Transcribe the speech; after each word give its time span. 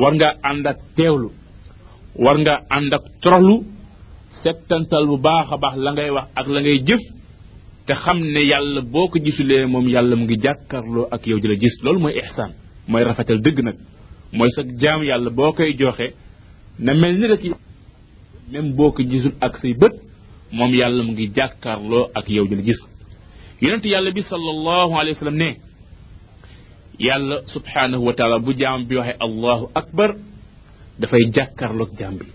war 0.00 0.12
nga 0.16 0.28
ànd 0.50 0.64
ak 0.72 0.78
teewlu 0.96 1.28
war 2.24 2.36
nga 2.42 2.54
ànd 2.76 2.92
ak 2.96 3.04
toroxlu 3.22 3.56
settantal 4.42 5.04
bu 5.10 5.16
baax 5.26 5.48
a 5.54 5.56
baax 5.62 5.74
la 5.84 5.90
ngay 5.94 6.10
wax 6.16 6.26
ak 6.40 6.46
la 6.54 6.58
ngay 6.64 6.78
jëf 6.88 7.02
te 7.86 7.94
xam 8.02 8.18
ne 8.34 8.40
yàlla 8.50 8.80
boo 8.92 9.06
ko 9.10 9.16
gisulee 9.24 9.66
moom 9.72 9.86
yàlla 9.94 10.14
mu 10.16 10.24
ngi 10.24 10.36
jàkkarloo 10.44 11.06
ak 11.14 11.22
yow 11.30 11.38
di 11.42 11.46
la 11.52 11.56
gis 11.62 11.74
loolu 11.84 12.00
mooy 12.04 12.14
ihsaan 12.22 12.52
mooy 12.88 13.02
rafetal 13.08 13.38
dëgg 13.44 13.58
nag 13.66 13.76
mooy 14.36 14.48
sa 14.54 14.62
jaam 14.80 15.00
yàlla 15.08 15.30
boo 15.36 15.52
koy 15.56 15.70
joxee 15.78 16.12
na 16.84 16.90
mel 17.00 17.14
ni 17.20 17.26
rek 17.32 17.42
même 18.50 18.70
boo 18.76 18.90
ko 18.94 19.00
gisul 19.10 19.32
ak 19.46 19.54
say 19.60 19.72
bët 19.80 19.92
moom 20.56 20.72
yàlla 20.80 21.02
mu 21.06 21.10
ngi 21.12 21.26
jàkkarloo 21.36 22.04
ak 22.18 22.26
yow 22.36 22.46
di 22.50 22.54
la 22.58 22.62
gis 22.68 22.80
yonent 23.62 23.84
yàlla 23.84 24.10
bi 24.16 24.22
sallallahu 24.22 24.92
alayhi 25.00 25.16
wa 25.18 25.22
sallam 25.22 25.38
yàlla 27.00 27.42
subhanahu 27.54 28.02
wa 28.08 28.12
taala 28.18 28.38
bu 28.44 28.52
jaam 28.60 28.80
bi 28.88 28.94
waxee 28.98 29.16
allahu 29.26 29.64
akbar 29.80 30.08
dafay 31.00 31.22
jàkkarloog 31.36 31.90
jaam 31.98 32.14
bi 32.18 32.26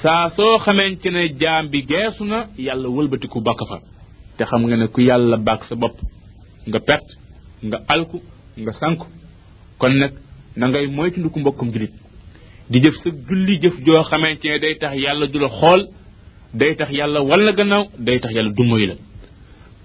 saa 0.00 0.24
soo 0.36 0.52
xamante 0.64 1.08
ne 1.16 1.22
jaam 1.40 1.64
bi 1.72 1.78
geesu 1.90 2.24
na 2.32 2.38
yàlla 2.66 2.88
wëlbatiku 2.96 3.38
bakk 3.46 3.60
fa 3.68 3.76
te 4.36 4.42
xam 4.50 4.60
nga 4.66 4.76
ne 4.80 4.86
ku 4.94 4.98
yàlla 5.08 5.36
bàkk 5.46 5.62
sa 5.68 5.74
bopp 5.82 5.96
nga 6.68 6.80
pert 6.88 7.06
nga 7.66 7.78
alku 7.94 8.18
nga 8.62 8.72
sanku 8.80 9.06
kon 9.78 9.92
nag 10.00 10.12
na 10.58 10.64
ngay 10.68 10.86
moytundiku 10.96 11.38
mbokkum 11.40 11.68
julit 11.74 11.92
di 12.70 12.78
jëf 12.82 12.94
sa 13.02 13.08
julli 13.28 13.54
jëf 13.62 13.76
joo 13.86 14.02
xamante 14.10 14.44
ne 14.52 14.58
day 14.64 14.74
tax 14.80 14.92
yàlla 15.04 15.26
du 15.32 15.38
la 15.44 15.48
xool 15.58 15.82
day 16.58 16.72
tax 16.78 16.90
yàlla 16.98 17.18
wal 17.28 17.44
gannaaw 17.58 17.84
day 18.06 18.18
tax 18.22 18.32
yàlla 18.36 18.52
dumoy 18.58 18.84
la 18.90 18.94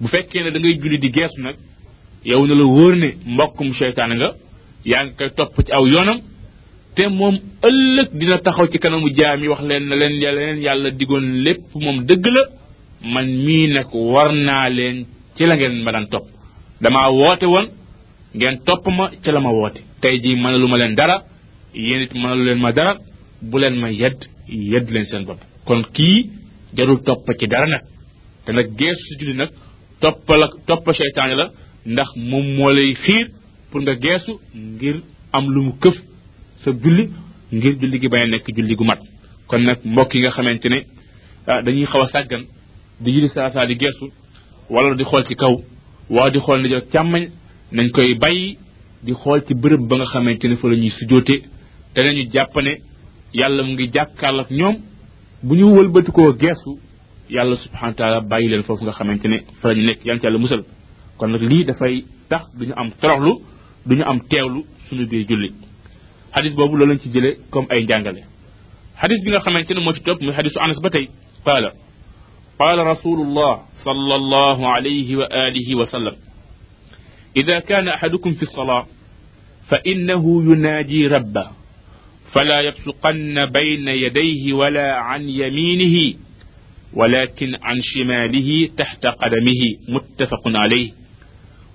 bu 0.00 0.06
fekkee 0.12 0.42
ne 0.44 0.50
da 0.54 0.58
ngay 0.62 0.74
julli 0.82 0.98
di 1.04 1.10
geesu 1.16 1.40
nag 1.44 1.56
yow 2.30 2.44
na 2.50 2.54
la 2.60 2.64
wóor 2.72 2.94
ne 3.02 3.08
mbokkum 3.32 3.68
seytaane 3.80 4.14
nga 4.18 4.28
yaa 4.90 5.02
ngi 5.04 5.12
koy 5.18 5.30
topp 5.38 5.54
ci 5.66 5.70
aw 5.78 5.84
yoonam 5.94 6.18
te 6.96 7.02
moom 7.18 7.36
ëllëg 7.68 8.08
dina 8.20 8.36
taxaw 8.46 8.66
ci 8.72 8.78
kanamu 8.82 9.06
jaam 9.18 9.40
yi 9.42 9.48
wax 9.52 9.62
leen 9.68 9.84
na 9.88 9.94
leen 10.00 10.14
leen 10.38 10.56
yàlla 10.66 10.90
digoon 10.98 11.26
lépp 11.44 11.64
moom 11.84 11.96
dëgg 12.08 12.24
la 12.36 12.42
man 13.14 13.26
mii 13.44 13.66
nag 13.76 13.88
war 14.14 14.30
naa 14.46 14.68
leen 14.78 14.96
ci 15.36 15.42
la 15.46 15.54
ngeen 15.56 15.76
ma 15.84 15.90
daan 15.94 16.06
topp 16.14 16.26
damaa 16.82 17.08
woote 17.20 17.46
woon 17.54 17.66
ngeen 18.36 18.56
topp 18.68 18.84
ma 18.96 19.04
ci 19.22 19.28
la 19.34 19.40
ma 19.44 19.50
woote 19.58 19.80
tey 20.02 20.14
jii 20.22 20.36
mënalu 20.42 20.66
ma 20.72 20.76
leen 20.82 20.94
dara 21.00 21.16
yéen 21.86 22.02
it 22.04 22.12
mënalu 22.20 22.42
leen 22.48 22.60
ma 22.64 22.70
dara 22.78 22.92
bu 23.50 23.56
leen 23.62 23.76
ma 23.82 23.88
yedd 24.02 24.20
yedd 24.72 24.86
leen 24.94 25.06
seen 25.10 25.22
bopp 25.28 25.40
kon 25.66 25.80
kii 25.96 26.18
jarul 26.76 27.00
topp 27.06 27.26
ci 27.38 27.46
dara 27.52 27.66
nag 27.72 27.82
te 28.44 28.50
nag 28.56 28.66
geesu 28.78 29.02
si 29.08 29.14
julli 29.20 29.34
nag 29.40 29.50
toppal 30.02 30.42
ak 30.46 30.52
topp 30.68 30.84
seytaane 31.00 31.36
la 31.42 31.46
ndax 31.86 32.08
moom 32.16 32.46
moo 32.58 32.70
lay 32.70 32.94
xiir 32.94 33.26
pour 33.70 33.80
nga 33.82 33.94
geesu 34.00 34.32
ngir 34.54 34.96
am 35.32 35.44
lu 35.54 35.60
mu 35.66 35.72
këf 35.82 35.96
sa 36.62 36.70
julli 36.82 37.04
ngir 37.52 37.72
julli 37.80 38.00
gi 38.02 38.08
ba 38.08 38.26
nekk 38.26 38.46
julli 38.56 38.74
gu 38.74 38.84
mat 38.84 38.98
kon 39.46 39.58
nag 39.62 39.78
mbokk 39.84 40.14
yi 40.14 40.20
nga 40.20 40.30
xamante 40.30 40.66
ne 40.68 40.78
ah 41.46 41.62
dañuy 41.62 41.86
xaw 41.86 42.02
a 42.02 42.06
sàggan 42.06 42.42
di 43.02 43.10
julli 43.12 43.28
saa 43.28 43.66
di 43.66 43.74
geesu 43.78 44.06
wala 44.70 44.94
di 44.96 45.04
xool 45.04 45.24
ci 45.28 45.34
kaw 45.36 45.54
wax 46.10 46.32
di 46.32 46.38
xool 46.40 46.60
ndijoor 46.60 46.82
càmmañ 46.92 47.22
nañ 47.72 47.88
koy 47.94 48.14
bàyyi 48.22 48.56
di 49.04 49.12
xool 49.14 49.40
ci 49.46 49.54
bërëb 49.54 49.80
ba 49.88 49.94
nga 49.96 50.06
xamante 50.12 50.46
fa 50.60 50.68
la 50.68 50.76
ñuy 50.76 50.90
sujoote 50.98 51.36
te 51.94 52.00
nañu 52.02 52.28
jàpp 52.32 52.56
ne 52.62 52.72
yàlla 53.32 53.62
mu 53.62 53.72
ngi 53.72 53.88
jàkkaarloo 53.94 54.46
ñoom 54.50 54.76
bu 55.44 55.54
ñu 55.54 55.66
wëlbatikoo 55.76 56.32
geesu 56.42 56.70
yàlla 57.30 57.56
subhanahu 57.64 57.92
wa 57.92 57.98
taala 57.98 58.20
bàyyi 58.20 58.48
leen 58.48 58.62
foofu 58.66 58.82
nga 58.84 58.92
xamante 58.92 59.26
ne 59.28 59.38
fa 59.60 59.68
la 59.74 59.82
nekk 59.88 60.00
yàlla 60.04 60.20
ci 60.20 60.26
yàlla 60.26 60.38
musal 60.38 60.62
kon 61.18 61.28
nak 61.32 61.42
li 61.50 61.58
da 61.68 61.72
fay 61.80 61.94
tax 62.30 62.42
duñu 62.58 62.74
am 62.80 62.88
toroxlu 63.00 63.32
duñu 63.88 64.04
am 64.10 64.18
teewlu 64.30 64.60
suñu 64.86 65.04
biir 65.10 65.24
julli 65.28 65.50
hadis 66.36 66.52
boobu 66.56 66.76
loolu 66.76 66.92
lañ 66.92 66.98
ci 66.98 67.08
jële 67.12 67.30
comme 67.50 67.66
ay 67.72 67.80
njàngale 67.84 68.22
hadis 69.02 69.18
bi 69.24 69.30
nga 69.30 69.38
xamante 69.40 69.70
ne 69.74 69.80
moo 69.80 69.92
ci 69.94 70.02
topp 70.02 70.20
muy 70.22 70.34
hadisu 70.38 70.58
anas 70.64 70.78
ba 70.84 70.90
tey 70.90 71.06
qaala 71.46 71.70
قال 72.62 72.78
رسول 72.92 73.18
alayhi 74.74 75.12
wa 75.20 75.26
alihi 75.44 75.72
wa 75.80 75.86
sallam 75.92 76.14
وسلم 76.16 76.16
إذا 77.36 77.56
كان 77.60 77.84
fi 78.00 78.34
في 78.34 78.46
fa 79.68 79.76
innahu 79.84 80.42
يناجي 80.42 81.08
rabba 81.08 81.52
فلا 82.32 82.60
يبصقن 82.60 83.36
بين 83.52 83.88
يديه 83.88 84.52
ولا 84.52 84.96
عن 84.96 85.28
يمينه 85.28 86.16
ولكن 86.94 87.56
عن 87.62 87.76
شماله 87.92 88.48
تحت 88.76 89.06
قدمه 89.06 89.62
متفق 89.88 90.42
عليه 90.46 90.90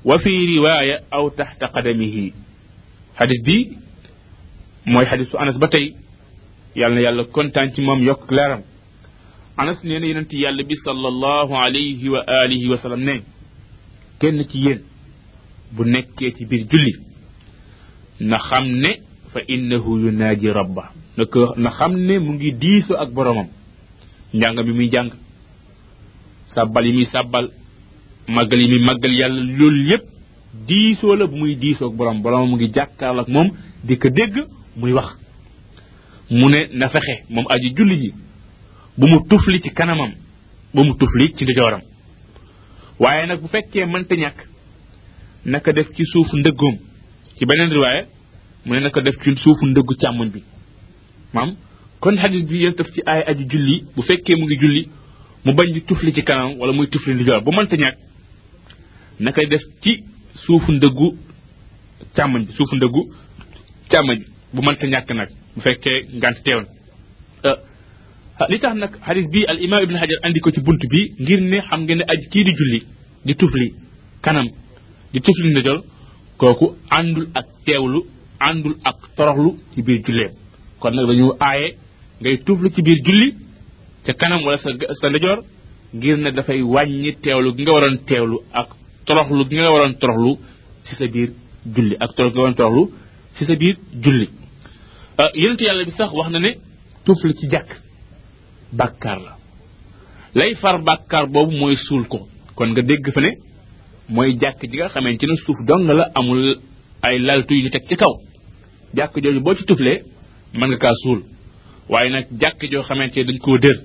وفي 0.06 0.36
رواية 0.58 0.98
أو 1.14 1.30
تحت 1.30 1.62
قدمه 1.64 2.32
حديث 3.16 3.42
بي 3.46 3.60
موي 4.88 5.06
حديث 5.06 5.36
أنس 5.36 5.58
بتي 5.62 5.94
يالنا 6.76 7.02
يالا 7.02 7.24
كونتان 7.30 7.74
تي 7.74 7.82
موم 7.86 8.04
يوك 8.04 8.34
لارم 8.34 8.62
أنس 9.60 9.86
نينا 9.86 10.06
يننتي 10.06 10.38
يالا 10.42 10.64
بي 10.66 10.74
صلى 10.76 11.08
الله 11.08 11.50
عليه 11.58 12.02
وآله 12.10 12.62
وسلم 12.70 13.00
نين 13.06 13.22
كن 14.22 14.42
تي 14.50 14.60
ين 14.66 14.80
بو 15.78 15.84
نكي 15.86 16.30
تي 16.34 16.46
بير 16.50 16.66
julli 18.22 18.30
na 18.30 18.38
xam 18.38 18.66
ne 18.84 18.92
fa 19.34 19.40
innahu 19.54 19.92
yunaaji 20.04 20.50
rabba 20.58 20.84
na 21.18 21.24
ko 21.34 21.44
na 21.64 21.70
xam 21.78 21.94
ne 22.08 22.16
mu 22.24 22.32
ngi 22.36 22.52
diiso 22.62 22.94
ak 23.04 23.10
boromam 23.16 23.48
njàng 24.34 24.58
bi 24.68 24.78
màggal 28.28 28.60
yi 28.60 28.68
muy 28.70 28.80
màggal 28.86 29.12
yàlla 29.14 29.42
loolu 29.58 29.84
yépp 29.90 30.04
diisoo 30.68 31.16
la 31.16 31.26
bu 31.28 31.36
muy 31.38 31.56
diisoo 31.56 31.88
ak 31.90 31.96
borom 31.96 32.22
borom 32.22 32.50
mu 32.50 32.56
ngi 32.56 32.72
jàkkaarloo 32.74 33.22
ak 33.22 33.28
moom 33.28 33.50
di 33.84 33.96
ko 33.98 34.10
dégg 34.10 34.36
muy 34.78 34.92
wax 34.94 35.08
mu 36.30 36.50
ne 36.50 36.68
na 36.74 36.90
fexe 36.90 37.24
moom 37.30 37.46
aji 37.50 37.74
julli 37.76 37.96
ji 38.02 38.14
bu 38.98 39.08
mu 39.08 39.20
tufli 39.30 39.62
ci 39.62 39.70
kanamam 39.72 40.12
bu 40.74 40.84
mu 40.84 40.94
tufli 40.96 41.34
ci 41.36 41.44
ndijooram 41.44 41.82
waaye 43.00 43.26
nag 43.28 43.40
bu 43.42 43.48
fekkee 43.48 43.86
mënta 43.86 44.16
ñàkk 44.16 44.38
naka 45.46 45.74
def 45.74 45.88
ci 45.96 46.04
suufu 46.06 46.38
ndëggoom 46.38 46.76
ci 47.38 47.46
beneen 47.46 47.70
riwaaye 47.72 48.06
mu 48.66 48.74
ne 48.74 48.80
naka 48.82 49.02
def 49.02 49.16
ci 49.24 49.36
suufu 49.38 49.66
ndëggu 49.66 49.96
càmmoñ 49.96 50.30
bi 50.34 50.44
maam 51.34 51.56
kon 52.00 52.16
xadis 52.18 52.46
bi 52.46 52.58
yéen 52.58 52.74
daf 52.78 52.88
ci 52.94 53.02
aay 53.06 53.24
aji 53.30 53.46
julli 53.50 53.82
bu 53.96 54.02
fekkee 54.04 54.36
mu 54.36 54.46
ngi 54.46 54.58
julli 54.62 54.90
mu 55.46 55.54
bañ 55.54 55.74
di 55.74 55.82
tufli 55.82 56.14
ci 56.14 56.22
kanam 56.24 56.60
wala 56.60 56.72
muy 56.74 56.88
tufli 56.88 57.14
ndijoor 57.16 57.42
bu 57.44 57.52
mënta 57.52 57.76
ñàkk 57.76 58.11
na 59.22 59.32
def 59.32 59.62
ci 59.84 59.92
suufu 60.46 60.72
ndëggu 60.72 61.08
càmmoñ 62.18 62.44
bi 62.46 62.52
suufu 62.54 62.76
bu 64.54 64.62
mënta 64.62 64.86
ñàkk 64.88 65.10
nag 65.14 65.30
bu 65.56 65.62
fekkee 65.62 66.00
ngant 66.16 66.38
teewoon 66.46 66.66
euh, 67.46 67.56
ah, 68.40 68.48
li 68.50 68.60
tax 68.60 68.76
nag 68.76 68.94
xadis 69.06 69.28
bi 69.34 69.46
al 69.46 69.62
imaam 69.64 69.84
ibn 69.84 69.96
hajar 69.96 70.18
ko 70.44 70.52
ci 70.52 70.62
bunt 70.62 70.82
bi 70.92 71.14
ngir 71.22 71.40
ne 71.42 71.58
xam 71.68 71.82
ngeen 71.84 71.98
ne 72.00 72.04
aj 72.12 72.22
kii 72.32 72.44
di 72.44 72.52
julli 72.58 72.80
di 73.26 73.36
tufli 73.36 73.68
kanam 74.24 74.48
di 75.14 75.20
tufli 75.22 75.52
ndeyjoor 75.52 75.84
kooku 76.38 76.76
àndul 76.90 77.28
ak 77.34 77.46
teewlu 77.66 78.00
àndul 78.40 78.76
ak 78.84 78.98
toroxlu 79.16 79.58
ci 79.74 79.82
biir 79.84 80.02
julleem 80.06 80.32
kon 80.80 80.92
nag 80.96 81.06
dañu 81.10 81.32
aaye 81.40 81.68
ngay 82.22 82.38
tufli 82.46 82.70
ci 82.74 82.82
biir 82.82 82.98
julli 83.06 83.36
ca 84.06 84.12
kanam 84.14 84.44
wala 84.46 84.58
sa 84.58 84.70
sa 85.02 85.10
ndeyjoor 85.10 85.40
ngir 85.96 86.18
ne 86.18 86.30
dafay 86.32 86.62
wàññi 86.74 87.12
teewlu 87.24 87.56
gi 87.56 87.62
nga 87.64 87.72
waroon 87.74 87.98
teewlu 88.10 88.38
ak 88.60 88.70
toroxlu 89.12 89.44
bi 89.50 89.56
nga 89.62 89.72
waroon 89.76 89.94
toroxlu 90.02 90.32
ci 90.88 90.94
sa 91.00 91.06
biir 91.14 91.30
julli 91.76 91.96
ak 92.04 92.12
torox 92.16 92.32
nga 92.34 92.42
waroon 92.42 92.58
toroxlu 92.60 92.84
ci 93.36 93.44
sa 93.48 93.54
biir 93.62 93.76
julli 94.04 94.28
euh, 95.22 95.32
yonent 95.42 95.62
yàlla 95.66 95.84
bi 95.90 95.94
sax 96.00 96.10
wax 96.18 96.30
na 96.34 96.40
ne 96.46 96.52
tufli 97.06 97.34
ci 97.40 97.46
jàkk 97.54 97.70
bàkkaar 98.80 99.20
la 99.26 99.32
lay 100.38 100.52
far 100.62 100.76
bàkkaar 100.88 101.26
boobu 101.34 101.52
mooy 101.60 101.76
suul 101.86 102.04
ko 102.12 102.20
kon 102.56 102.70
nga 102.72 102.82
dégg 102.90 103.06
fa 103.16 103.22
ne 103.26 103.32
mooy 104.14 104.30
jàkk 104.42 104.62
ji 104.70 104.76
nga 104.80 104.88
xamante 104.94 105.24
ne 105.30 105.36
suuf 105.46 105.60
dong 105.68 105.86
la 106.00 106.06
amul 106.18 106.42
ay 107.06 107.16
laltu 107.28 107.54
yu 107.64 107.70
teg 107.74 107.84
ci 107.90 107.96
kaw 108.02 108.14
jàkk 108.98 109.14
jooju 109.24 109.40
boo 109.46 109.54
ci 109.58 109.64
tuflee 109.70 109.98
mën 110.58 110.68
nga 110.70 110.78
kaa 110.84 110.96
suul 111.04 111.20
waaye 111.92 112.10
nag 112.16 112.26
jàkk 112.42 112.60
joo 112.72 112.84
xamante 112.88 113.20
dañ 113.28 113.38
koo 113.46 113.58
dër 113.64 113.78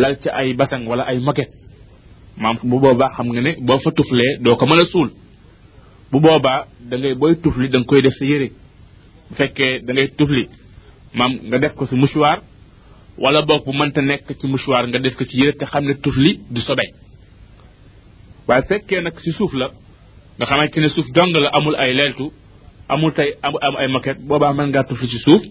lal 0.00 0.14
ca 0.22 0.30
ay 0.40 0.48
basang 0.60 0.84
wala 0.90 1.02
ay 1.10 1.18
moquette 1.26 1.59
maam 2.42 2.56
bu 2.70 2.76
boobaa 2.82 3.10
xam 3.16 3.26
nga 3.32 3.42
ne 3.46 3.50
boo 3.66 3.78
fa 3.84 3.90
tuflee 3.98 4.30
doo 4.44 4.56
ko 4.58 4.64
mën 4.70 4.80
a 4.82 4.84
suul 4.92 5.08
bu 6.10 6.18
boobaa 6.24 6.58
da 6.90 6.94
ngay 7.00 7.14
booy 7.20 7.32
tufli 7.42 7.66
da 7.72 7.76
nga 7.78 7.88
koy 7.90 8.00
def 8.04 8.14
sa 8.18 8.24
yére 8.30 8.48
bu 9.28 9.32
fekkee 9.38 9.72
da 9.86 9.90
ngay 9.92 10.08
tufli 10.18 10.42
maam 11.18 11.32
nga 11.48 11.56
def 11.62 11.72
ko 11.78 11.82
si 11.88 11.94
mouchoir 12.02 12.38
wala 13.22 13.38
boog 13.48 13.62
bu 13.66 13.72
mënta 13.78 14.00
nekk 14.10 14.28
ci 14.40 14.46
mouchoir 14.52 14.84
nga 14.90 14.98
def 15.04 15.14
ko 15.18 15.24
ci 15.28 15.34
yére 15.40 15.52
te 15.58 15.64
xam 15.70 15.84
ne 15.88 15.94
tufli 16.04 16.32
du 16.52 16.60
sobe 16.66 16.84
waaye 18.48 18.62
fekkee 18.68 19.00
nag 19.06 19.16
si 19.24 19.30
suuf 19.38 19.52
la 19.60 19.66
nga 20.38 20.44
xamante 20.50 20.78
ne 20.84 20.88
suuf 20.94 21.06
dong 21.16 21.32
la 21.44 21.48
amul 21.56 21.76
ay 21.82 21.92
leeltu 21.98 22.26
amul 22.92 23.12
tey 23.16 23.30
am 23.46 23.52
am 23.66 23.74
ay 23.80 23.88
maquette 23.94 24.20
boobaa 24.28 24.52
mën 24.56 24.66
ngaa 24.72 24.82
tufli 24.88 25.06
ci 25.12 25.18
suuf 25.26 25.42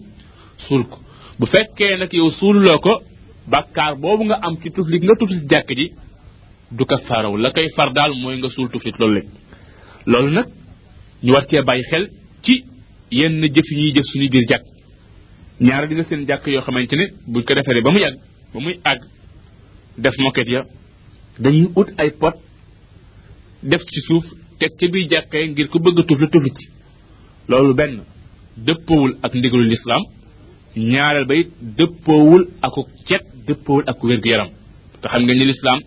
suul 0.66 0.82
ko 0.90 0.98
bu 1.38 1.44
fekkee 1.52 1.94
nag 2.00 2.12
yow 2.20 2.30
suululoo 2.38 2.78
ko 2.84 2.92
bàkkaar 3.50 3.92
boobu 4.02 4.22
nga 4.28 4.36
am 4.46 4.54
ci 4.62 4.68
tufli 4.76 4.96
nga 5.04 5.14
tufli 5.20 5.38
ci 5.42 5.46
jàkk 5.54 5.70
ji 5.80 5.86
du 6.70 6.84
kafaaraw 6.86 7.34
la 7.36 7.48
koy 7.54 7.68
far 7.76 7.88
daal 7.96 8.12
mooy 8.22 8.36
nga 8.38 8.48
suul 8.54 8.68
tuflit 8.72 8.96
loolu 9.00 9.14
léegi 9.16 9.32
loolu 10.10 10.30
nag 10.36 10.46
ñu 11.24 11.32
war 11.34 11.44
cee 11.50 11.62
bàyyi 11.68 11.84
xel 11.90 12.04
ci 12.44 12.54
yenn 13.18 13.36
jëf 13.54 13.66
yi 13.70 13.76
ñuy 13.80 13.92
jëf 13.94 14.06
suñu 14.10 14.28
biir 14.32 14.44
jàkk 14.50 14.64
ñaara 15.60 15.86
dina 15.86 16.02
seen 16.08 16.20
jàkk 16.28 16.46
yoo 16.52 16.62
xamante 16.66 16.94
ne 16.96 17.04
buñ 17.32 17.42
ko 17.46 17.54
defaree 17.54 17.82
ba 17.86 17.90
mu 17.94 18.00
yàgg 18.04 18.16
ba 18.52 18.58
muy 18.60 18.74
àgg 18.90 19.02
def 20.02 20.14
moket 20.18 20.48
ya 20.54 20.60
dañuy 21.42 21.68
ut 21.80 21.88
ay 22.02 22.10
pot 22.20 22.34
def 23.70 23.82
ci 23.92 24.00
suuf 24.08 24.24
teg 24.58 24.72
ca 24.78 24.86
biir 24.92 25.08
jàkkee 25.10 25.46
ngir 25.50 25.68
ku 25.72 25.78
bëgg 25.84 25.98
a 26.00 26.02
tufli 26.04 26.50
ci 26.58 26.66
loolu 27.48 27.74
benn 27.74 27.94
dëppoowul 28.66 29.12
ak 29.24 29.32
ndigalul 29.34 29.68
lislaam 29.72 30.02
ñaareel 30.90 31.26
ba 31.30 31.34
it 31.34 31.50
dëppoowul 31.78 32.44
akuk 32.62 32.88
cet 33.08 33.22
dëppoowul 33.46 33.84
ak 33.90 34.02
wér-gu-yaram 34.04 34.48
te 35.02 35.06
xam 35.08 35.22
nga 35.24 35.34
lislaam 35.52 35.80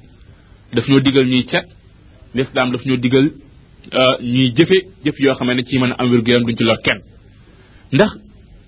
daf 0.74 0.88
ñoo 0.90 1.00
digal 1.00 1.28
ñuy 1.30 1.44
cet 1.52 1.66
l'islam 2.36 2.72
daf 2.72 2.86
ñoo 2.86 2.98
digal 2.98 3.26
euh, 4.00 4.16
ñuy 4.22 4.54
jëfe 4.58 4.78
jëf 5.04 5.16
yoo 5.20 5.36
xam 5.36 5.52
ne 5.54 5.64
ci 5.64 5.80
mën 5.80 5.92
a 5.92 5.96
am 6.02 6.12
wér 6.12 6.22
yaram 6.28 6.44
duñ 6.46 6.56
ci 6.58 6.64
lor 6.64 6.78
kenn 6.86 7.00
ndax 7.94 8.12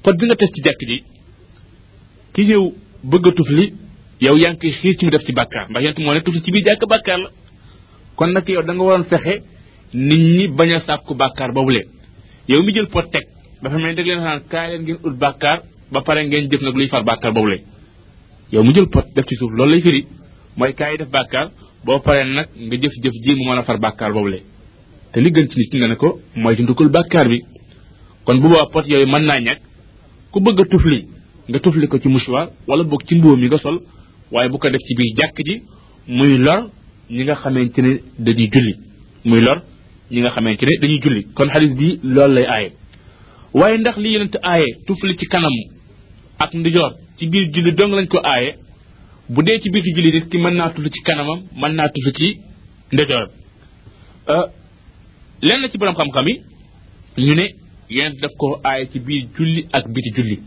pot 0.03 0.13
bi 0.19 0.25
nga 0.25 0.35
teg 0.35 0.49
ci 0.53 0.61
jàkk 0.65 0.81
ji 0.89 0.97
ki 2.33 2.41
ñëw 2.45 2.63
bëgg 3.11 3.27
a 3.27 3.31
tufli 3.37 3.73
yow 4.21 4.37
yaa 4.41 4.51
ngi 4.51 4.59
koy 4.59 4.71
xiir 4.79 4.93
ci 4.97 5.05
mu 5.05 5.11
def 5.11 5.23
ci 5.25 5.31
bàkkaar 5.33 5.65
ndax 5.69 5.83
yent 5.83 5.97
moo 6.03 6.13
ne 6.13 6.21
tufli 6.21 6.41
ci 6.43 6.51
biir 6.51 6.65
jàkk 6.65 6.83
bàkkaar 6.93 7.19
la 7.23 7.29
kon 8.15 8.31
nag 8.33 8.47
yow 8.49 8.63
da 8.67 8.73
nga 8.73 8.83
waroon 8.87 9.05
fexe 9.11 9.33
nit 9.93 10.21
ñi 10.37 10.47
bañ 10.57 10.69
a 10.73 10.79
sàkku 10.79 11.13
bàkkaar 11.21 11.51
boobu 11.53 11.71
leen 11.75 11.87
yow 12.49 12.61
mi 12.63 12.73
jël 12.73 12.87
pot 12.87 13.05
teg 13.13 13.23
dafa 13.61 13.77
mel 13.77 13.89
ni 13.89 13.95
dag 13.95 14.05
leen 14.05 14.19
naan 14.23 14.41
kaay 14.51 14.67
leen 14.71 14.81
ngeen 14.85 14.97
ut 15.07 15.15
bàkkaar 15.23 15.57
ba 15.91 15.99
pare 16.01 16.19
ngeen 16.27 16.49
jëf 16.49 16.61
nag 16.61 16.75
luy 16.77 16.87
far 16.87 17.03
bàkkaar 17.03 17.31
boobu 17.33 17.47
leen 17.51 17.63
yow 18.53 18.63
mu 18.63 18.73
jël 18.75 18.89
pot 18.95 19.05
def 19.15 19.25
ci 19.29 19.35
suuf 19.39 19.51
loolu 19.57 19.71
lay 19.71 19.81
firi 19.81 20.01
mooy 20.57 20.71
kaay 20.79 20.97
def 20.99 21.09
bàkkaar 21.17 21.47
boo 21.85 21.99
paree 22.01 22.25
nag 22.33 22.47
nga 22.63 22.75
jëf-jëf 22.81 23.15
ji 23.23 23.31
mu 23.37 23.45
mën 23.47 23.59
a 23.59 23.63
far 23.63 23.77
bàkkaar 23.79 24.11
boobu 24.13 24.29
le 24.33 24.39
te 25.13 25.19
li 25.21 25.29
gën 25.31 25.47
ci 25.49 25.57
nit 25.59 25.73
nga 25.77 25.87
ne 25.87 25.95
ko 25.95 26.19
mooy 26.35 26.55
tundukul 26.55 26.89
bàkkaar 26.89 27.27
bi 27.29 27.37
kon 28.25 28.37
bu 28.41 28.47
boobaa 28.49 28.69
pot 28.73 28.85
yooyu 28.89 29.05
mën 29.05 29.21
naa 29.27 29.39
ñàkk 29.45 29.59
ku 30.31 30.39
bëgg 30.43 30.59
a 30.61 30.65
tufli 30.71 31.01
nga 31.49 31.59
tufli 31.59 31.87
ko 31.87 31.99
ci 32.01 32.07
mouchoir 32.09 32.47
wala 32.67 32.83
boog 32.83 33.01
ci 33.07 33.15
mbóom 33.15 33.39
yi 33.41 33.47
nga 33.47 33.57
sol 33.59 33.77
waaye 34.31 34.49
bu 34.49 34.57
ko 34.57 34.69
def 34.69 34.81
ci 34.87 34.95
biir 34.97 35.13
jàkk 35.17 35.37
ji 35.47 35.55
muy 36.07 36.37
lor 36.45 36.69
ñi 37.11 37.23
nga 37.23 37.35
xamante 37.35 37.79
ne 37.81 37.91
dañuy 38.19 38.49
julli 38.53 38.73
muy 39.25 39.41
lor 39.41 39.61
ñi 40.11 40.19
nga 40.21 40.29
xamante 40.29 40.63
ne 40.65 40.73
dañuy 40.81 40.99
julli 41.03 41.21
kon 41.35 41.49
xadis 41.53 41.73
bii 41.77 41.99
loolu 42.03 42.33
lay 42.35 42.45
aaye 42.53 42.69
waaye 43.53 43.77
ndax 43.77 43.97
li 43.97 44.09
yonent 44.13 44.35
aaye 44.43 44.65
tufli 44.87 45.13
ci 45.19 45.25
kanam 45.29 45.53
ak 46.39 46.51
ndijoor 46.53 46.91
ci 47.17 47.27
biir 47.29 47.53
julli 47.53 47.71
dong 47.77 47.91
lañ 47.95 48.07
ko 48.07 48.17
aaye 48.23 48.64
bu 49.29 49.45
dee 49.45 49.59
ci 49.61 49.69
biir 49.73 49.85
julli 49.95 50.29
ki 50.29 50.37
mën 50.37 50.53
naa 50.57 50.69
tudd 50.73 50.87
ci 50.93 51.01
kanamam 51.07 51.39
mën 51.61 51.71
naa 51.77 51.87
tudd 51.93 52.07
ci 52.17 52.27
ndeyjooram 52.93 53.29
euh, 54.33 54.45
lenn 55.47 55.63
ci 55.71 55.77
borom 55.79 55.95
xam-xam 55.99 56.27
yi 56.29 56.35
ñu 57.25 57.33
ne 57.39 57.45
yonent 57.93 58.17
daf 58.21 58.31
ko 58.39 58.45
aay 58.69 58.81
ci 58.91 58.99
biir 59.05 59.21
julli 59.35 59.61
ak 59.77 59.85
biti 59.93 60.09
julli 60.17 60.37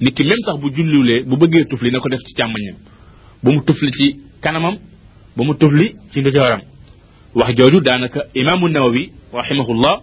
nit 0.00 0.14
ki 0.16 0.22
même 0.24 0.42
sax 0.46 0.56
bu 0.62 0.72
julliwulee 0.76 1.22
bu 1.28 1.34
bëggee 1.40 1.64
tufli 1.70 1.90
na 1.92 1.98
ko 2.00 2.08
def 2.08 2.18
ci 2.26 2.32
càmmoñam 2.38 2.76
bu 3.42 3.50
mu 3.54 3.60
tufli 3.66 3.90
ci 3.98 4.06
kanamam 4.42 4.76
bu 5.36 5.42
mu 5.44 5.54
tufli 5.60 5.86
ci 6.12 6.18
ndeyjooram 6.20 6.60
wax 7.38 7.48
jooju 7.56 7.78
daanaka 7.86 8.20
imaamu 8.34 8.68
Nawawi 8.68 9.02
rahimahullah 9.40 9.94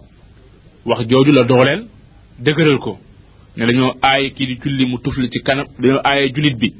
wax 0.88 1.00
jooju 1.10 1.32
la 1.32 1.42
dooleel 1.48 1.82
dëgëral 2.44 2.78
ko 2.84 2.92
ne 3.56 3.62
dañoo 3.66 3.92
aay 4.08 4.24
kii 4.34 4.46
di 4.50 4.54
julli 4.62 4.82
mu 4.90 4.96
tufli 5.04 5.28
ci 5.32 5.38
kanam 5.46 5.66
dañoo 5.82 6.00
aaye 6.08 6.32
jullit 6.36 6.56
bi 6.62 6.70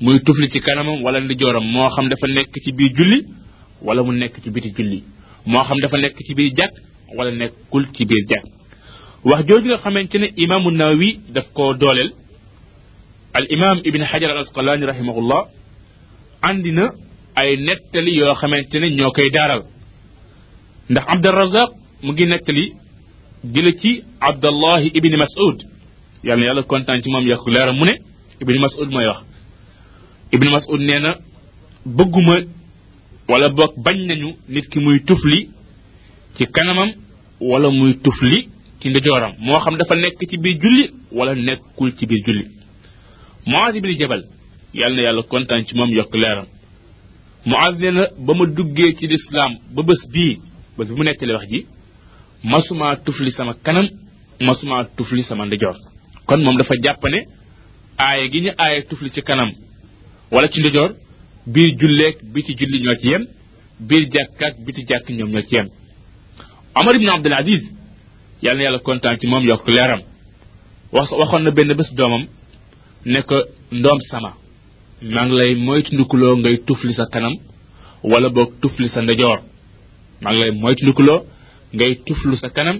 muy 0.00 0.18
tufli 0.20 0.48
ci 0.50 0.60
kanamam 0.60 1.02
wala 1.04 1.20
ndi 1.20 1.34
jooram 1.36 1.64
moo 1.72 1.88
xam 1.94 2.08
dafa 2.08 2.26
nekk 2.26 2.52
ci 2.64 2.72
biir 2.72 2.92
julli 2.96 3.18
wala 3.84 4.02
mu 4.02 4.12
nekk 4.12 4.34
ci 4.42 4.50
biti 4.50 4.72
julli 4.74 5.04
moo 5.46 5.62
xam 5.64 5.78
dafa 5.82 5.98
nekk 5.98 6.16
ci 6.26 6.34
biir 6.34 6.52
jàkk 6.56 6.74
wala 7.16 7.30
nekkul 7.32 7.84
ci 7.92 8.04
biir 8.08 8.24
jàkk 8.28 8.44
wax 9.24 9.44
jooju 9.48 9.66
nga 9.68 9.76
xamante 9.76 10.16
ne 10.18 10.28
imaamu 10.36 10.70
nawawi 10.70 11.20
daf 11.34 11.52
koo 11.52 11.74
dooleel 11.74 12.10
al 13.34 13.46
imam 13.50 13.78
ibn 13.84 14.02
hajar 14.02 14.30
al 14.30 14.38
asqalani 14.38 14.86
rahimahullah 14.86 15.40
andi 16.48 16.72
na 16.72 16.90
ay 17.36 17.56
nettali 17.66 18.16
yoo 18.16 18.34
xamante 18.40 18.76
ne 18.80 18.86
ñoo 18.96 19.12
koy 19.12 19.30
daaral 19.30 19.62
ndax 20.90 21.04
abdurrazaq 21.08 21.70
mu 22.04 22.12
ngi 22.12 22.26
nettali 22.26 22.72
jële 23.52 23.72
ci 23.80 24.00
abdallahi 24.20 24.92
ibn 24.96 25.12
mas'ud 25.22 25.58
yàlla 26.24 26.44
yàlla 26.46 26.62
kontaan 26.62 27.02
ci 27.02 27.10
moom 27.10 27.26
yàqu 27.28 27.50
leeram 27.52 27.76
mu 27.76 27.84
ne 27.84 27.94
ibn 28.40 28.54
mas'ud 28.64 28.88
mooy 28.92 29.06
wax 29.06 29.29
Ibn 30.32 30.48
Mas'ud 30.50 30.80
nee 30.80 30.98
na 31.00 31.16
bëgguma 31.96 32.36
wala 33.28 33.48
boog 33.56 33.72
bañ 33.84 33.98
nañu 34.06 34.30
nit 34.48 34.66
ki 34.70 34.78
muy 34.80 35.00
tufli 35.06 35.48
ci 36.36 36.46
kanamam 36.46 36.88
walla 37.40 37.70
muy 37.70 37.94
tufli 38.04 38.48
ci 38.80 38.88
ndejooram 38.90 39.32
moo 39.40 39.58
xam 39.60 39.76
dafa 39.78 39.94
nekk 39.96 40.20
ci 40.30 40.36
biir 40.42 40.56
julli 40.62 40.90
wala 41.12 41.34
nekkul 41.34 41.90
ci 41.96 42.06
biir 42.06 42.22
julli 42.26 42.44
Muaz 43.46 43.74
ibn 43.74 43.90
Jabal 43.98 44.22
yàlla 44.74 45.02
yàlla 45.02 45.22
kontaan 45.22 45.66
ci 45.66 45.74
moom 45.76 45.90
yokk 45.90 46.14
leeram 46.14 46.46
Muaz 47.46 47.74
nee 47.80 47.90
na 47.90 48.06
ba 48.26 48.32
ma 48.34 48.46
duggee 48.46 48.94
ci 49.00 49.06
lislaam 49.08 49.52
ba 49.74 49.82
bés 49.82 50.00
bii 50.12 50.38
bés 50.76 50.88
bi 50.90 50.94
mu 50.96 51.04
nettali 51.04 51.32
wax 51.32 51.46
ji 51.50 51.66
masuma 52.44 52.96
tufli 53.04 53.30
sama 53.32 53.54
kanam 53.64 53.86
masumaa 54.40 54.84
tufli 54.96 55.22
sama 55.24 55.44
ndejoor 55.46 55.76
kon 56.26 56.40
moom 56.44 56.56
dafa 56.58 56.74
jàpp 56.84 57.04
ne 57.14 57.20
gi 58.32 58.40
ñu 58.44 58.50
aaya 58.58 58.82
tufli 58.88 59.10
ci 59.10 59.22
kanam 59.22 59.50
wala 60.30 60.48
ci 60.48 60.60
ndijoor 60.60 60.90
biir 61.46 61.74
julleeg 61.78 62.16
bi 62.34 62.42
ci 62.42 62.54
julli 62.58 62.78
ñoo 62.84 62.96
ci 63.00 63.08
yem 63.08 63.24
biir 63.80 64.04
jàkk 64.12 64.42
ak 64.42 64.54
bi 64.66 64.72
ci 64.72 64.82
jàkk 64.88 65.08
ñoom 65.10 65.30
ñoo 65.30 65.42
ci 65.42 65.54
yem 65.54 65.68
Omar 66.74 66.94
ibn 66.96 67.08
Abdul 67.08 67.32
Aziz 67.34 67.62
yàlla 68.42 68.58
na 68.58 68.62
yàlla 68.64 68.78
kontaan 68.78 69.18
ci 69.20 69.26
moom 69.26 69.44
yokk 69.44 69.68
leeram 69.68 70.00
wax 70.92 71.10
waxoon 71.12 71.42
na 71.42 71.50
benn 71.50 71.74
bés 71.74 71.90
doomam 71.94 72.24
ne 73.06 73.20
ko 73.22 73.36
ndoom 73.72 73.98
sama 74.10 74.30
maa 75.02 75.26
ngi 75.26 75.36
lay 75.38 75.54
moytu 75.54 75.94
ndukuloo 75.94 76.36
ngay 76.36 76.56
tufli 76.66 76.94
sa 76.94 77.06
kanam 77.12 77.34
wala 78.02 78.28
boog 78.28 78.50
tufli 78.62 78.88
sa 78.88 79.00
ndijoor 79.02 79.38
maa 80.20 80.32
ngi 80.32 80.40
lay 80.40 80.50
moytu 80.52 80.84
ndukuloo 80.84 81.24
ngay 81.74 81.94
tuflu 82.06 82.36
sa 82.36 82.48
kanam 82.50 82.78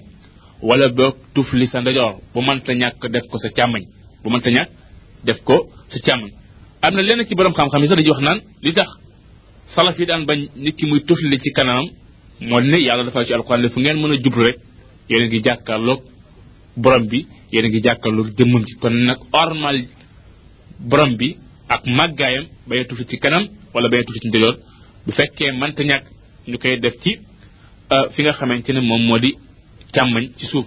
wala 0.62 0.88
boog 0.88 1.14
tufli 1.34 1.66
sa 1.66 1.80
ndijoor 1.80 2.14
bu 2.32 2.40
mënta 2.42 2.72
ñàkk 2.74 3.02
def 3.12 3.26
ko 3.30 3.38
sa 3.38 3.48
càmmañ 3.56 3.82
bu 4.22 4.30
mënta 4.30 4.50
ñàkk 4.50 4.70
def 5.24 5.38
ko 5.44 5.56
sa 5.88 5.98
càmmañ 6.06 6.39
am 6.82 6.94
na 6.94 7.02
lenn 7.02 7.24
ci 7.26 7.34
borom 7.34 7.52
xam-xam 7.52 7.82
yi 7.82 7.88
sax 7.88 7.96
dañuy 7.98 8.10
wax 8.10 8.20
naan 8.26 8.38
li 8.62 8.72
tax 8.74 8.88
salaf 9.74 9.98
yi 9.98 10.06
daan 10.06 10.24
bañ 10.26 10.38
nit 10.56 10.74
ki 10.78 10.86
muy 10.86 11.00
tufli 11.06 11.38
ci 11.42 11.50
kanamam 11.52 11.86
moo 12.48 12.60
ne 12.60 12.78
yàlla 12.86 13.04
dafa 13.04 13.24
ci 13.26 13.32
alxuraan 13.34 13.70
fu 13.72 13.80
ngeen 13.80 13.96
mën 14.00 14.12
a 14.12 14.16
jublu 14.22 14.42
rek 14.46 14.56
yéen 15.10 15.22
a 15.24 15.26
ngi 15.26 15.42
jàkkaarloog 15.44 16.00
borom 16.76 17.06
bi 17.10 17.26
yéen 17.52 17.64
a 17.66 17.68
ngi 17.68 17.80
jàkkaarloog 17.84 18.28
jëmmam 18.38 18.64
ci 18.66 18.74
kon 18.80 18.92
nag 19.08 19.18
ormal 19.42 19.78
borom 20.90 21.12
bi 21.18 21.34
ak 21.68 21.82
màggaayam 21.96 22.44
bañ 22.68 22.78
a 22.80 23.04
ci 23.10 23.16
kanam 23.22 23.44
wala 23.74 23.88
bañ 23.90 24.00
a 24.00 24.12
ci 24.20 24.28
ndijoor 24.28 24.56
bu 25.06 25.12
fekkee 25.12 25.52
mënta 25.60 25.82
ñàkk 25.88 26.04
ñu 26.48 26.56
koy 26.58 26.78
def 26.80 26.94
ci 27.02 27.10
euh, 27.94 28.04
fi 28.12 28.22
nga 28.22 28.32
xamante 28.32 28.70
ne 28.72 28.80
moom 28.80 29.02
moo 29.08 29.18
di 29.18 29.30
càmmañ 29.94 30.26
ci 30.38 30.46
suuf 30.52 30.66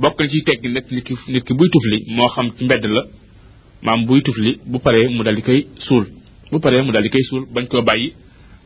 bokk 0.00 0.18
na 0.20 0.28
ci 0.28 0.42
teggi 0.46 0.68
nag 0.74 0.84
nit 0.94 1.04
ki 1.06 1.14
nit 1.32 1.42
ki 1.46 1.52
buy 1.58 1.68
tufli 1.72 1.98
moo 2.16 2.28
xam 2.34 2.46
ci 2.58 2.64
mbedd 2.64 2.84
la 2.96 3.02
maam 3.82 4.06
buy 4.06 4.20
tufli 4.24 4.50
bu 4.70 4.78
paree 4.84 5.06
mu 5.14 5.22
dal 5.24 5.36
di 5.38 5.42
koy 5.48 5.60
suul 5.86 6.04
bu 6.50 6.58
paree 6.64 6.82
mu 6.84 6.92
dal 6.94 7.02
di 7.02 7.08
koy 7.14 7.22
suul 7.28 7.44
bañ 7.54 7.64
koo 7.70 7.82
bàyyi 7.88 8.08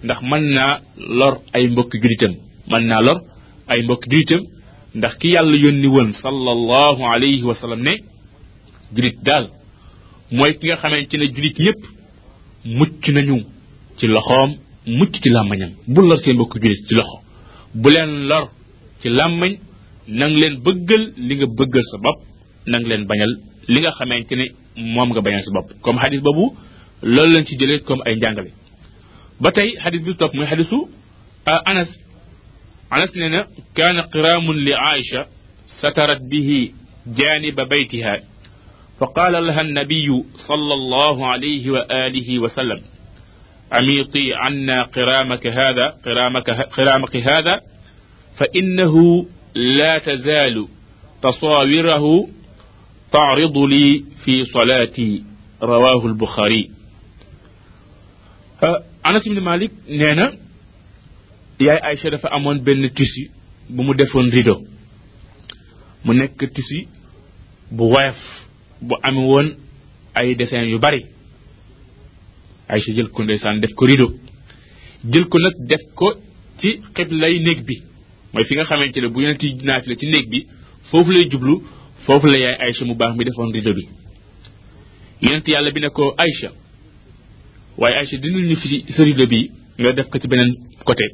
ndax 0.05 0.21
mën 0.31 0.43
naa 0.57 0.73
lor 1.19 1.35
ay 1.57 1.65
mbokk 1.73 1.93
mana 2.01 2.29
mën 2.71 2.83
naa 2.89 3.01
lor 3.07 3.19
ay 3.71 3.81
mbokk 3.85 4.03
dah 4.13 4.41
ndax 4.97 5.15
ki 5.21 5.29
yàlla 5.35 5.57
yónni 5.65 5.89
woon 5.95 6.11
sallallahu 6.23 7.03
alayhi 7.13 7.45
wa 7.51 7.55
sallam 7.61 7.81
ne 7.87 7.93
julit 8.95 9.17
daal 9.27 9.47
mooy 10.37 10.53
ki 10.59 10.65
nga 10.67 10.77
xamante 10.83 11.17
ne 11.17 11.27
julit 11.35 11.57
ñëpp 11.65 11.81
mucc 12.77 13.05
nañu 13.15 13.37
ci 13.99 14.07
loxoom 14.07 14.51
mucc 14.99 15.13
ci 15.23 15.29
làmmañam 15.35 15.71
bu 15.93 16.01
lor 16.09 16.19
seen 16.23 16.37
mbokk 16.37 16.53
julit 16.63 16.81
ci 16.89 16.95
loxo 16.99 17.19
bu 17.81 17.89
leen 17.95 18.13
lor 18.31 18.45
ci 19.03 19.09
làmmañ 19.19 19.53
nang 20.19 20.35
leen 20.41 20.55
bëggal 20.65 21.03
li 21.27 21.35
nga 21.37 21.47
bëggal 21.59 21.83
sa 21.93 21.97
bopp 22.05 22.19
nang 22.71 22.85
leen 22.89 23.03
bañal 23.09 23.31
li 23.73 23.79
nga 23.83 23.91
xamante 23.99 24.37
ne 24.41 24.45
moom 24.77 25.11
nga 25.11 25.21
bañal 25.25 25.43
sa 25.45 25.51
bopp 25.55 25.73
comme 25.83 25.99
xadis 25.99 26.21
boobu 26.23 26.55
loolu 27.03 27.33
lañ 27.35 27.45
ci 27.45 27.57
jële 27.59 27.81
comme 27.87 28.03
ay 28.07 28.15
njàngale 28.17 28.51
ba 29.41 29.51
tey 29.53 29.71
xadis 29.83 30.03
bi 30.03 30.15
topp 30.17 30.35
muy 30.35 30.47
xadisu 30.51 30.79
anas 31.47 31.91
anas 32.91 33.11
nee 33.15 33.29
na 33.35 33.41
kaana 33.77 34.03
qiraamun 34.13 34.57
li 34.67 34.73
aisha 34.93 35.21
satarat 35.81 36.21
bihi 36.31 36.61
janiba 37.17 37.65
baytiha 37.73 38.13
fa 38.13 38.17
laha 38.17 38.29
فقال 39.01 39.33
لها 39.47 39.61
النبي 39.61 40.09
صلى 40.49 40.75
الله 40.75 41.27
عليه 41.27 41.71
وآله 41.71 42.29
وسلم 42.39 42.81
أميطي 43.73 44.35
عنا 44.35 44.83
قرامك 44.83 45.47
هذا 45.47 45.87
قرامك, 46.05 46.51
قرامك 46.51 47.17
هذا 47.17 47.55
فإنه 48.39 48.95
لا 49.57 49.99
تزال 49.99 50.67
تصاوره 51.23 52.07
taaridu 53.15 53.63
li 53.73 53.83
fi 54.23 54.35
solaati 54.53 55.09
rawaahu 55.69 56.05
albuxaari 56.11 56.63
anas 59.09 59.25
ibni 59.29 59.41
malik 59.51 59.73
nee 59.99 60.29
yaay 61.67 61.81
Aïcha 61.89 62.11
dafa 62.15 62.29
amoon 62.37 62.59
benn 62.67 62.91
tissu 62.97 63.23
bu 63.75 63.83
mu 63.87 63.95
defoon 63.95 64.31
rido 64.37 64.55
mu 66.05 66.13
nekk 66.15 66.41
tissu 66.55 66.79
bu 67.77 67.85
woyof 67.95 68.21
bu 68.89 68.95
amee 69.09 69.27
woon 69.31 69.49
ay 70.15 70.35
dessin 70.39 70.65
yu 70.73 70.79
bari 70.79 71.03
Aïcha 72.69 72.93
jël 72.95 73.09
ko 73.15 73.23
ndeysaan 73.25 73.61
def 73.61 73.75
ko 73.75 73.85
rideau 73.91 74.11
jël 75.11 75.25
ko 75.31 75.37
nag 75.39 75.55
def 75.71 75.83
ko 75.99 76.09
ci 76.61 76.69
xiblay 76.95 77.35
néeg 77.45 77.59
bi 77.67 77.75
mooy 78.33 78.45
fi 78.49 78.55
nga 78.55 78.65
xamante 78.65 78.99
ne 79.01 79.09
bu 79.13 79.21
yonent 79.23 79.43
yi 79.43 79.55
naafila 79.67 79.95
ci 80.01 80.07
néeg 80.09 80.27
bi 80.33 80.39
foofu 80.91 81.11
lay 81.13 81.27
jublu 81.31 81.55
foofu 82.07 82.27
la 82.27 82.37
yaay 82.39 82.57
Aïcha 82.67 82.85
mu 82.85 82.95
baax 82.95 83.17
mi 83.17 83.25
defoon 83.25 83.53
rido 83.53 83.73
bi 83.75 83.83
yonent 85.23 85.47
yàlla 85.49 85.71
bi 85.71 85.81
ne 85.81 85.89
ko 85.89 86.15
Aïcha 86.19 86.49
waaye 87.77 87.97
Aïcha 87.99 88.17
dindil 88.19 88.47
ñu 88.49 88.57
fi 88.57 88.85
sa 88.93 89.03
rido 89.05 89.27
bi 89.27 89.51
nga 89.79 89.93
def 89.93 90.07
ko 90.09 90.19
ci 90.19 90.29
beneen 90.29 90.53
côté 90.85 91.05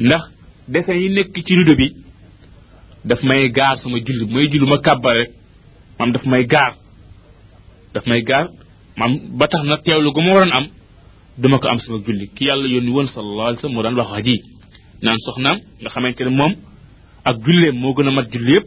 ndax 0.00 0.22
dessin 0.68 0.94
yi 0.94 1.08
nekk 1.10 1.34
ci 1.46 1.54
rido 1.54 1.74
bi 1.74 1.88
daf 3.04 3.22
may 3.22 3.50
gaar 3.50 3.78
sama 3.78 3.98
julli 4.04 4.26
may 4.32 4.48
julli 4.50 4.66
ma 4.68 4.78
kàbbar 4.78 5.16
rek 5.16 5.30
maam 5.98 6.12
daf 6.12 6.24
may 6.26 6.44
gaar 6.46 6.76
daf 7.94 8.06
may 8.06 8.22
gaar 8.22 8.46
maam 8.96 9.16
ba 9.38 9.48
tax 9.48 9.64
na 9.64 9.78
teewlu 9.78 10.12
gu 10.12 10.20
ma 10.20 10.34
waroon 10.34 10.52
am 10.52 10.66
duma 11.38 11.58
ko 11.58 11.68
am 11.68 11.78
sama 11.78 11.98
julli 12.06 12.28
ki 12.34 12.44
yàlla 12.44 12.68
yónni 12.68 12.90
woon 12.90 13.06
sallallahu 13.06 13.42
alayhi 13.48 13.56
wa 13.56 13.60
sallam 13.62 13.74
moo 13.76 13.82
daan 13.82 13.96
wax 13.96 14.10
wax 14.10 14.24
ji 14.24 14.36
naan 15.02 15.18
soxnaam 15.24 15.58
nga 15.80 15.88
xamante 15.90 16.20
ne 16.24 16.30
moom 16.30 16.54
ak 17.24 17.36
julleem 17.44 17.76
moo 17.78 17.94
gën 17.94 18.08
a 18.08 18.10
mat 18.10 18.28
julli 18.32 18.52
yëpp 18.52 18.66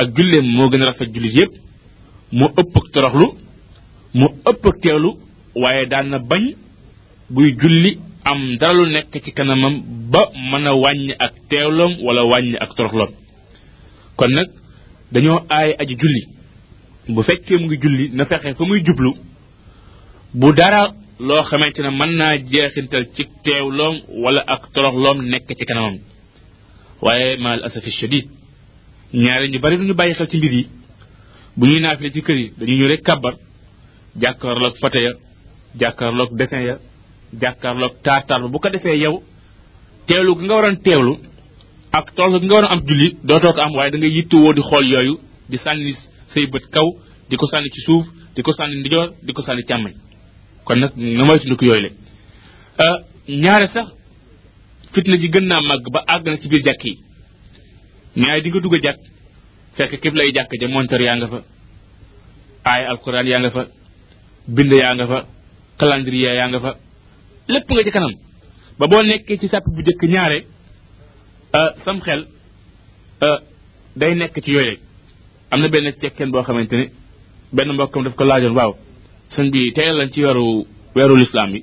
ak 0.00 0.14
julleem 0.16 0.46
moo 0.56 0.68
gën 0.70 0.82
a 0.82 0.86
rafet 0.92 1.10
jullit 1.14 1.34
yépp 1.38 1.52
mu 2.32 2.44
ëpp 2.62 2.74
ak 2.78 2.86
toroxlu 2.94 3.26
moo 4.18 4.30
ëpp 4.50 4.64
ak 4.70 4.76
teelu 4.82 5.10
waaye 5.60 5.86
daan 5.90 6.08
na 6.10 6.18
bañ 6.30 6.44
buy 7.32 7.48
julli 7.60 7.98
am 8.24 8.40
dara 8.60 8.72
lu 8.74 8.84
nekk 8.92 9.12
ci 9.24 9.30
kanamam 9.32 9.74
ba 10.12 10.20
mën 10.50 10.66
a 10.66 10.72
wàññ 10.82 11.14
ak 11.18 11.32
teewloom 11.50 11.92
wala 12.04 12.22
wàññi 12.30 12.56
ak 12.64 12.70
toroxloom 12.76 13.10
kon 14.16 14.32
nag 14.36 14.48
dañoo 15.12 15.42
aay 15.56 15.70
aji 15.80 15.94
julli 16.02 16.22
bu 17.12 17.20
fekkee 17.26 17.58
mu 17.58 17.66
ngi 17.66 17.78
julli 17.82 18.04
na 18.16 18.24
fexe 18.26 18.54
fa 18.58 18.64
muy 18.66 18.82
jublu 18.86 19.10
bu 20.38 20.52
dara 20.58 20.82
loo 21.26 21.42
xamante 21.48 21.80
ne 21.82 21.90
mën 21.98 22.12
naa 22.18 22.34
jeexintal 22.50 23.04
ci 23.14 23.22
teewloom 23.44 23.96
wala 24.22 24.40
ak 24.46 24.62
toroxloom 24.74 25.18
nekk 25.30 25.48
ci 25.58 25.64
kanamam 25.66 25.96
waaye 27.04 27.36
mal 27.44 27.60
shadid 28.00 28.28
ñaare 29.14 29.48
ñu 29.48 29.58
bari 29.60 29.76
duñu 29.76 29.94
bàyyi 29.94 30.14
xel 30.14 30.26
ci 30.28 30.36
mbir 30.36 30.52
yi 30.52 30.68
bu 31.56 31.66
ñuy 31.66 31.80
naafile 31.80 32.10
ci 32.12 32.22
kër 32.22 32.36
yi 32.36 32.52
dañu 32.58 32.74
ñëw 32.78 32.88
rek 32.88 33.02
kàbbar 33.02 33.34
jàkkaarloog 34.20 34.74
foto 34.80 34.98
ya 34.98 35.12
jàkkaarloog 35.80 36.36
dessin 36.38 36.60
ya 36.60 36.76
jàkkaarloog 37.40 37.94
taar-taar 38.04 38.42
bu 38.48 38.58
ko 38.58 38.68
defee 38.70 38.96
yow 38.98 39.22
teewlu 40.06 40.36
gi 40.38 40.44
nga 40.44 40.54
waroon 40.54 40.76
teewlu 40.84 41.14
ak 41.92 42.14
tool 42.14 42.40
gi 42.40 42.46
nga 42.46 42.54
waroon 42.54 42.72
am 42.72 42.80
julli 42.86 43.16
dootoo 43.24 43.52
ko 43.52 43.60
am 43.60 43.74
waaye 43.76 43.90
da 43.90 43.98
nga 43.98 44.06
yittewoo 44.06 44.52
di 44.52 44.60
xool 44.60 44.86
yooyu 44.92 45.14
di 45.48 45.56
sànni 45.56 45.92
sëy 46.32 46.46
bët 46.52 46.64
kaw 46.74 46.86
di 47.30 47.36
ko 47.36 47.46
sànni 47.46 47.68
ci 47.74 47.80
suuf 47.86 48.04
di 48.34 48.42
ko 48.42 48.52
sànni 48.52 48.76
ndijoor 48.80 49.08
di 49.26 49.32
ko 49.32 49.42
sànni 49.42 49.62
càmmoñ 49.68 49.94
kon 50.64 50.76
nag 50.78 50.92
nga 50.96 51.24
moytu 51.24 51.56
ko 51.56 51.64
yooyu 51.64 51.82
le 51.86 51.90
euh, 52.82 52.98
ñaare 53.42 53.66
sax 53.68 53.86
fitna 54.92 55.16
ji 55.16 55.28
gën 55.30 55.44
naa 55.50 55.60
màgg 55.62 55.84
ba 55.94 56.02
àgg 56.06 56.24
na 56.28 56.36
ci 56.36 56.48
biir 56.48 56.62
jàkk 56.64 56.84
yi 56.84 57.07
ne 58.18 58.40
di 58.40 58.48
nga 58.50 58.60
dugg 58.60 58.74
jàkk 58.82 58.98
fekk 59.76 60.00
kib 60.02 60.14
lay 60.16 60.32
jàkk 60.34 60.50
ja 60.60 60.68
montar 60.68 61.00
yaa 61.00 61.16
nga 61.16 61.26
fa 61.32 61.38
ay 62.64 62.82
alquran 62.92 63.26
yaa 63.30 63.40
nga 63.42 63.50
fa 63.56 63.62
bind 64.54 64.72
yaa 64.72 64.94
nga 64.96 65.06
fa 65.10 65.18
calendrier 65.78 66.34
yaa 66.38 66.48
nga 66.50 66.60
fa 66.64 66.70
lépp 67.52 67.68
nga 67.70 67.82
ci 67.86 67.90
kanam 67.96 68.12
ba 68.78 68.84
boo 68.90 69.02
nekkee 69.02 69.36
ci 69.40 69.48
sàpp 69.48 69.66
bu 69.74 69.80
jëkk 69.86 70.02
ñaare 70.14 70.38
eh, 71.58 71.70
sam 71.84 71.98
xel 72.00 72.20
eh, 73.26 73.38
day 73.96 74.14
nekk 74.14 74.36
ci 74.44 74.50
yooyu 74.56 74.76
am 75.50 75.60
na 75.60 75.68
benn 75.68 75.88
cekkeen 76.00 76.30
boo 76.32 76.42
xamante 76.42 76.74
ne 76.80 76.86
benn 77.54 77.72
mbokkam 77.72 78.04
daf 78.04 78.14
ko 78.16 78.24
laajoon 78.24 78.54
waaw 78.58 78.72
sëñ 79.34 79.46
bi 79.52 79.72
tey 79.76 79.88
lan 79.98 80.10
ci 80.12 80.20
weeru 80.24 80.44
weeru 80.96 81.14
lislaam 81.22 81.50
bi 81.52 81.60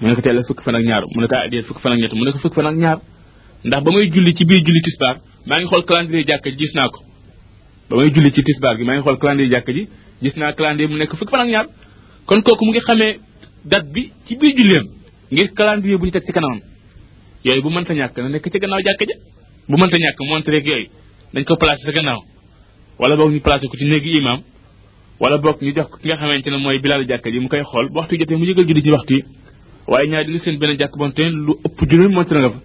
mu 0.00 0.04
ne 0.08 0.14
ko 0.14 0.20
teel 0.22 0.38
fukk 0.48 0.60
fan 0.64 0.74
ak 0.78 0.84
ñaar 0.88 1.02
mu 1.14 1.20
ne 1.20 1.26
ko 1.30 1.34
adiyee 1.36 1.62
ah, 1.62 1.66
fukk 1.68 1.80
fan 1.82 1.92
ak 1.94 1.98
ñett 2.00 2.12
mu 2.14 2.24
ne 2.24 2.30
ko 2.32 2.38
fukk 2.44 2.54
fan 2.56 2.66
ak 2.70 2.76
ñaar 2.82 2.98
ndax 3.66 3.80
ba 3.84 3.90
may 3.92 4.06
julli 4.12 4.30
ci 4.38 4.44
biir 4.48 4.62
julli 4.66 4.82
tisbaar 4.86 5.16
maa 5.46 5.60
ngi 5.60 5.66
xool 5.70 5.82
jisna 5.88 6.22
jàkka 6.28 6.50
ji 6.50 6.56
gis 6.58 6.74
naa 6.74 6.88
ko 6.88 7.00
ba 7.90 7.96
may 7.96 8.10
julli 8.14 8.30
ci 8.32 8.42
tisbaar 8.42 8.76
gi 8.78 8.84
maa 8.84 8.96
ngi 8.96 9.02
xool 9.04 9.16
calendrier 9.18 9.50
jàkka 9.52 9.72
ji 9.76 9.82
gis 10.22 10.36
naa 10.36 10.52
calendrier 10.56 10.88
mu 10.90 10.96
nekk 10.98 11.12
fukki 11.18 11.30
fan 11.32 11.40
ak 11.44 11.48
ñaar 11.48 11.66
kon 12.26 12.40
kooku 12.44 12.64
mu 12.66 12.72
ngi 12.72 12.80
xamee 12.86 13.18
date 13.70 13.88
bi 13.92 14.02
ci 14.26 14.36
biir 14.40 14.52
ngir 15.30 15.98
bu 16.00 16.04
ñu 16.06 16.10
teg 16.10 16.22
ci 16.26 16.32
kanamam 16.32 16.60
yooyu 17.44 17.62
bu 17.62 17.70
mënta 17.76 17.94
ñàkk 17.94 18.18
na 18.18 18.28
nekk 18.28 18.46
ci 18.52 18.58
gannaaw 18.58 18.80
ja 18.86 18.92
bu 19.68 19.76
mënta 19.80 19.96
ñàkk 20.02 20.18
yooyu 20.66 20.88
dañ 21.34 21.44
ko 21.44 21.56
placé 21.56 21.84
sa 21.86 21.92
gannaaw 21.92 22.18
wala 22.98 23.16
boog 23.16 23.30
ñu 23.32 23.40
placé 23.40 23.66
ko 23.68 23.76
ci 23.76 23.84
néegi 23.88 24.10
imam 24.20 24.38
wala 25.20 25.36
bok 25.38 25.60
ñu 25.62 25.72
jox 25.76 25.88
ki 26.00 26.06
nga 26.08 26.16
xamante 26.16 26.48
ne 26.50 26.56
mooy 26.56 26.78
bilal 26.80 27.02
jàkk 27.08 27.24
ji 27.32 27.38
mu 27.38 27.48
koy 27.48 27.62
xool 27.70 27.86
waxtu 27.94 28.16
jotee 28.18 28.36
mu 28.38 28.44
yëgal 28.46 28.64
julli 28.68 28.82
ci 28.82 28.90
waxtu 28.96 29.14
yi 29.16 29.22
waaye 29.90 30.08
ñaar 30.08 30.24
dina 30.26 30.38
seen 30.38 30.56
benn 30.58 30.76
jàkk 30.80 30.94
bon 30.98 31.12
lu 31.46 31.52
ëpp 31.66 31.78
juróomi 31.90 32.14
nga 32.14 32.24
fa 32.54 32.60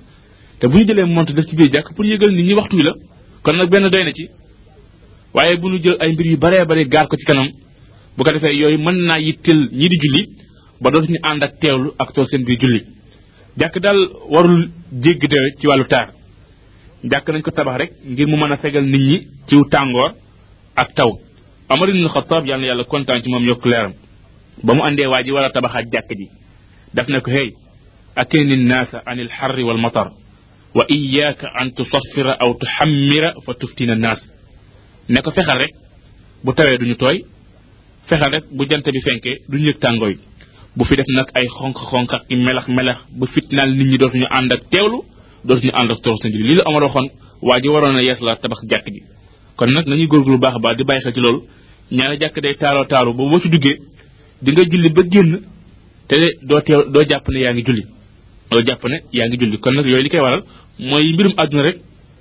te 0.60 0.68
bu 0.72 0.78
ñu 0.78 0.86
jëlee 0.88 1.06
montre 1.06 1.34
def 1.36 1.46
ci 1.48 1.56
biir 1.56 1.70
jàkk 1.72 1.94
pour 1.96 2.06
yëgal 2.06 2.32
nit 2.36 2.46
ñi 2.46 2.54
waxtu 2.54 2.76
wi 2.76 2.84
la 2.84 2.94
kon 3.44 3.54
nag 3.56 3.70
benn 3.70 3.88
doy 3.90 4.04
na 4.04 4.12
ci 4.12 4.28
waaye 5.34 5.56
bu 5.58 5.70
ñu 5.70 5.80
jël 5.82 5.96
ay 6.00 6.12
mbir 6.14 6.26
yu 6.32 6.38
baree 6.38 6.66
bare 6.66 6.86
gaar 6.88 7.08
ko 7.08 7.16
ci 7.16 7.26
kanam 7.26 7.48
bu 8.18 8.24
ko 8.24 8.32
defee 8.34 8.56
yooyu 8.58 8.78
mën 8.78 8.98
naa 9.08 9.20
yitteel 9.20 9.70
ñi 9.72 9.88
di 9.90 9.98
julli 10.02 10.24
ba 10.82 10.92
dootuñu 10.92 11.18
ànd 11.24 11.44
ak 11.44 11.60
teewlu 11.62 11.92
ak 11.98 12.14
tool 12.14 12.26
seen 12.28 12.44
biir 12.44 12.60
julli 12.62 12.82
jàkk 13.58 13.80
daal 13.82 14.00
warul 14.30 14.70
jégg 15.04 15.22
de 15.34 15.40
ci 15.60 15.68
wàllu 15.68 15.86
taar 15.88 16.10
jàkk 17.10 17.30
nañ 17.30 17.42
ko 17.42 17.52
tabax 17.52 17.78
rek 17.80 17.92
ngir 18.10 18.28
mu 18.28 18.38
mën 18.38 18.52
a 18.52 18.58
fegal 18.58 18.84
nit 18.86 19.00
ñi 19.08 19.18
ciw 19.48 19.64
tàngoor 19.72 20.12
ak 20.76 20.94
taw 20.94 21.10
omar 21.70 21.90
ibn 21.90 22.06
xataab 22.14 22.46
yàlla 22.48 22.66
yàlla 22.70 22.84
kontaan 22.84 23.22
ci 23.24 23.30
moom 23.30 23.44
yokk 23.50 23.66
leeram 23.66 23.94
ba 24.66 24.74
mu 24.74 24.82
andee 24.88 25.08
waa 25.12 25.24
ji 25.24 25.32
war 25.32 25.46
a 25.46 25.50
tabaxaat 25.50 25.86
jàkk 25.94 26.10
ji 26.20 26.28
daf 26.96 27.08
ne 27.08 27.20
ko 27.22 27.30
hey 27.32 27.48
akini 28.22 28.56
anil 29.12 29.30
an 29.42 29.62
wal 29.70 29.78
matar 29.86 30.08
wa 30.76 30.86
iyaaka 30.90 31.48
an 31.62 31.72
tusaffira 31.78 32.34
aw 32.44 32.54
tuxammira 32.62 33.30
fa 33.46 33.54
tuftina 33.60 33.96
naas 33.96 34.20
ne 35.10 35.22
ko 35.22 35.32
fexal 35.32 35.58
rek 35.60 35.74
bu 36.44 36.54
tawee 36.54 36.78
duñu 36.78 36.96
tooy 36.96 37.18
fexal 38.10 38.32
rek 38.34 38.46
bu 38.58 38.66
jant 38.70 38.86
bi 38.94 39.00
fenkee 39.06 39.36
duñu 39.50 39.68
yëg 39.70 39.80
tàngooy 39.80 40.16
bu 40.78 40.84
fi 40.86 40.96
def 40.96 41.06
nag 41.18 41.28
ay 41.34 41.46
xonq-xonq 41.58 42.14
ak 42.16 42.24
i 42.30 42.36
melax-melax 42.36 43.00
bu 43.20 43.26
fitnaal 43.34 43.72
nit 43.76 43.88
ñi 43.92 43.98
ñu 44.20 44.28
ànd 44.38 44.52
ak 44.54 44.62
teewlu 44.70 45.00
dootuñu 45.46 45.72
ànd 45.74 45.92
ak 45.92 46.02
torox 46.02 46.20
sa 46.22 46.30
julli 46.30 46.48
lii 46.50 46.58
la 46.58 46.64
Omar 46.70 46.84
waxoon 46.84 47.08
waa 47.42 47.60
ji 47.62 47.68
waroon 47.70 47.96
a 48.00 48.04
yees 48.04 48.20
la 48.22 48.36
tabax 48.36 48.60
jàkk 48.70 48.88
ji 48.94 49.02
kon 49.58 49.68
nag 49.74 49.86
nañuy 49.88 50.08
góorgóorlu 50.08 50.40
baax 50.40 50.56
a 50.56 50.60
baax 50.60 50.78
di 50.78 50.84
bàyyi 50.84 51.02
xel 51.02 51.14
ci 51.16 51.20
loolu 51.20 51.42
ñaari 51.92 52.18
jàkk 52.20 52.40
day 52.42 52.56
taaroo 52.56 52.86
taaru 52.86 53.14
boobu 53.14 53.30
boo 53.32 53.40
ci 53.40 53.50
duggee 53.50 53.78
di 54.44 54.52
nga 54.52 54.64
julli 54.64 54.90
ba 54.90 55.02
génn 55.12 55.40
te 56.08 56.16
doo 56.48 56.62
teew 56.62 56.82
doo 56.94 57.04
jàpp 57.10 57.26
yaa 57.32 57.54
ngi 57.54 57.64
julli 57.68 57.84
doo 58.52 58.62
jàpp 58.66 58.84
ne 58.90 58.98
yaa 59.14 59.28
ngi 59.28 59.38
julli 59.40 59.58
kon 59.64 59.74
yooyu 59.76 60.02
li 60.06 60.10
koy 60.10 60.20
waral 60.26 60.44
mooy 60.90 61.14
mbirum 61.14 61.34
àdduna 61.42 61.64
rek 61.68 61.78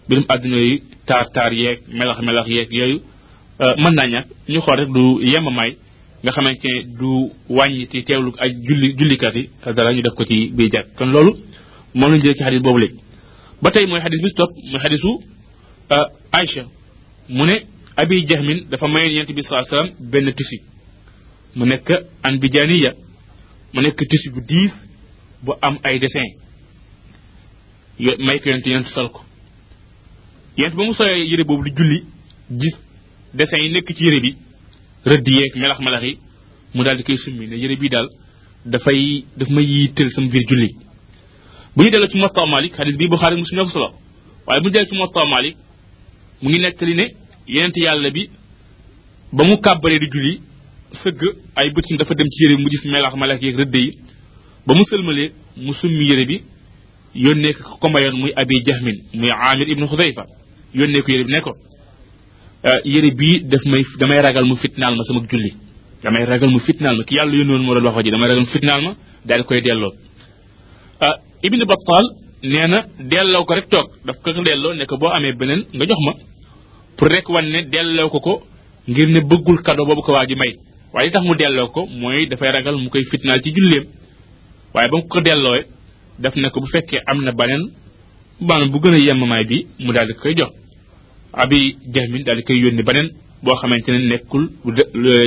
mbirum 0.07 0.25
àdduna 0.29 0.57
yi 0.69 0.83
taar 1.09 1.27
taar 1.35 1.53
yeeg 1.53 1.79
melax 1.99 2.19
melax 2.27 2.47
yeeg 2.57 2.69
yooyu 2.79 2.99
euh, 3.63 3.75
mën 3.83 3.95
naa 3.97 4.07
ñàkk 4.13 4.27
ñu 4.53 4.61
xool 4.65 4.77
rek 4.81 4.91
du 4.97 5.03
yemamaay 5.33 5.71
nga 6.23 6.31
xamante 6.35 6.65
ne 6.73 6.83
du 6.99 7.09
wàññi 7.57 7.87
ci 7.91 8.03
teewlu 8.07 8.31
ak 8.43 8.51
julli 8.69 8.89
jullikat 8.99 9.35
yi 9.37 9.49
dara 9.77 9.93
ñu 9.95 10.03
def 10.03 10.15
ko 10.19 10.25
ci 10.25 10.37
biir 10.57 10.71
jàkk 10.73 10.87
kon 10.99 11.11
loolu 11.15 11.33
moom 11.95 12.11
lañu 12.11 12.23
jëlee 12.23 12.35
ci 12.39 12.45
xadis 12.45 12.61
boobu 12.65 12.79
léegi 12.83 12.99
ba 13.63 13.71
tey 13.71 13.87
mooy 13.87 14.01
xadis 14.01 14.21
bi 14.25 14.29
si 14.29 14.35
topp 14.41 14.53
mooy 14.71 14.81
xadisu 14.85 15.11
euh, 15.95 16.07
Aïcha 16.33 16.65
mu 17.37 17.45
ne 17.49 17.57
abi 17.97 18.27
jahmin 18.29 18.59
dafa 18.71 18.87
mayoon 18.89 19.13
yonent 19.15 19.33
bi 19.37 19.43
sallallahu 19.43 19.75
alayhi 19.75 19.95
benn 20.11 20.33
tissu 20.39 20.59
mu 21.57 21.65
nekk 21.71 21.89
an 22.25 22.35
bijaaniya 22.43 22.91
mu 23.73 23.79
nekk 23.83 23.99
tissu 24.11 24.29
bu 24.35 24.41
diis 24.51 24.75
bu 25.47 25.53
am 25.63 25.77
ay 25.89 25.97
dessin 26.03 26.29
yo 28.07 28.13
may 28.27 28.39
ko 28.41 28.47
yonent 28.51 28.67
yonent 28.71 28.91
sol 28.95 29.09
ko 29.17 29.21
yonent 30.57 30.75
ba 30.79 30.83
mu 30.89 30.95
solee 30.99 31.27
yére 31.31 31.45
boobu 31.49 31.63
lu 31.67 31.71
julli 31.79 31.99
gis 32.61 32.75
dessin 33.35 33.61
yi 33.65 33.69
nekk 33.75 33.89
ci 33.97 34.03
yére 34.05 34.21
bi 34.25 34.31
rëdd 35.11 35.29
yeeg 35.37 35.53
melax 35.61 35.79
melax 35.87 36.03
yi 36.09 36.15
mu 36.75 36.85
daal 36.85 36.97
di 36.99 37.03
koy 37.09 37.17
summi 37.25 37.47
ne 37.47 37.57
yére 37.63 37.77
bii 37.81 37.91
daal 37.95 38.09
dafay 38.73 39.23
daf 39.39 39.49
may 39.55 39.65
yitteel 39.71 40.11
sama 40.15 40.29
biir 40.35 40.45
julli 40.51 40.69
bu 41.77 41.83
ñu 41.83 41.91
delloo 41.91 42.09
ci 42.11 42.17
Muwatta 42.19 42.47
Malik 42.47 42.73
xadis 42.77 42.97
bi 42.99 43.07
Buxaari 43.09 43.37
Muslim 43.37 43.57
ñoo 43.59 43.67
ko 43.67 43.71
solo 43.77 43.89
waaye 44.47 44.61
bu 44.61 44.69
ñu 44.69 44.73
delloo 44.75 44.89
ci 44.91 44.97
Muwatta 44.97 45.25
Malik 45.35 45.57
mu 46.43 46.51
ngi 46.51 46.59
nettali 46.61 46.95
ne 46.97 47.07
yonent 47.47 47.77
yàlla 47.77 48.11
bi 48.11 48.29
ba 49.33 49.45
mu 49.45 49.55
kàbbaree 49.65 49.99
di 50.01 50.07
julli 50.13 50.35
sëgg 51.03 51.21
ay 51.59 51.71
bëtam 51.75 51.97
dafa 51.99 52.15
dem 52.15 52.27
ci 52.33 52.39
yére 52.45 52.57
bi 52.57 52.63
mu 52.63 52.69
gis 52.71 52.85
melax 52.91 53.15
melax 53.17 53.43
yeeg 53.43 53.57
rëdd 53.61 53.75
yi 53.75 53.91
ba 54.69 54.73
mu 54.77 54.85
sëlmalee 54.93 55.29
mu 55.65 55.73
summi 55.81 56.05
yére 56.11 56.25
bi 56.29 56.37
yónnee 57.25 57.53
ko 57.57 57.77
ko 57.81 57.87
mayoon 57.89 58.17
muy 58.21 58.33
abi 58.37 58.55
jahmin 58.67 58.97
muy 59.17 59.31
amir 59.33 59.69
ibnu 59.73 59.87
xudayfa 59.89 60.23
yónnee 60.77 61.03
ko 61.03 61.09
yére 61.13 61.25
bi 61.29 61.33
ne 61.33 61.41
ko 61.41 61.51
ah, 62.69 62.81
yére 62.85 63.11
bi 63.21 63.31
daf 63.51 63.63
may 63.65 63.83
damay 64.01 64.21
ragal 64.21 64.45
mu 64.45 64.57
fitnaal 64.57 64.95
ma 64.97 65.03
sama 65.09 65.21
julli 65.31 65.51
damay 66.05 66.25
ragal 66.29 66.51
mu 66.53 66.61
fitnaal 66.67 66.97
ma 67.01 67.05
ki 67.05 67.15
yàlla 67.17 67.35
yónnoon 67.41 67.63
moo 67.65 67.75
doon 67.77 67.85
wax 67.87 68.05
ji 68.05 68.11
damay 68.11 68.29
ragal 68.29 68.43
mu 68.45 68.51
fitnaal 68.55 68.81
ma 68.87 68.93
daal 69.29 69.43
koy 69.47 69.61
delloo 69.67 69.91
ah, 71.01 71.17
ibnu 71.47 71.65
battal 71.71 72.07
nee 72.51 72.67
na 72.73 72.79
delloo 73.11 73.45
ko 73.47 73.53
rek 73.59 73.69
toog 73.73 73.89
daf 74.07 74.17
ko 74.25 74.29
delloo 74.49 74.75
nekk 74.81 74.93
boo 75.01 75.11
amee 75.17 75.33
beneen 75.41 75.61
nga 75.77 75.85
jox 75.89 76.01
ma 76.07 76.13
pour 76.99 77.09
rek 77.15 77.27
wan 77.35 77.47
ne 77.55 77.59
delloo 77.73 78.09
ko 78.13 78.19
ko 78.27 78.35
ngir 78.91 79.09
ne 79.15 79.21
bëggul 79.31 79.59
cadeau 79.67 79.87
boobu 79.89 80.03
ko 80.07 80.13
waa 80.17 80.27
ji 80.29 80.37
may 80.43 80.53
waaye 80.93 81.07
li 81.09 81.13
tax 81.15 81.25
mu 81.29 81.35
delloo 81.41 81.69
ko 81.75 81.81
mooy 82.01 82.27
dafay 82.31 82.51
ragal 82.57 82.77
mu 82.83 82.89
koy 82.93 83.03
fitnaal 83.13 83.41
ci 83.45 83.51
julleem 83.57 83.87
waaye 84.75 84.89
ba 84.91 84.97
mu 84.99 85.09
ko 85.09 85.21
delloo 85.21 85.63
def 86.19 86.37
na 86.37 86.51
ko 86.51 86.61
bu 86.61 86.67
fekkee 86.67 87.01
am 87.07 87.21
na 87.25 87.33
baneen 87.33 87.63
maanaam 88.41 88.71
bu 88.73 88.79
gën 88.83 88.95
a 88.95 88.99
yemamaay 89.07 89.45
bi 89.49 89.57
mu 89.85 89.93
daal 89.93 90.07
di 90.09 90.15
koy 90.15 90.35
jox 90.37 90.53
abi 91.33 91.77
jahmin 91.95 92.23
daal 92.25 92.37
di 92.37 92.43
koy 92.43 92.59
yónni 92.63 92.83
baneen 92.83 93.09
boo 93.43 93.55
xamante 93.55 93.89
ne 93.91 93.99
nekkul 94.09 94.45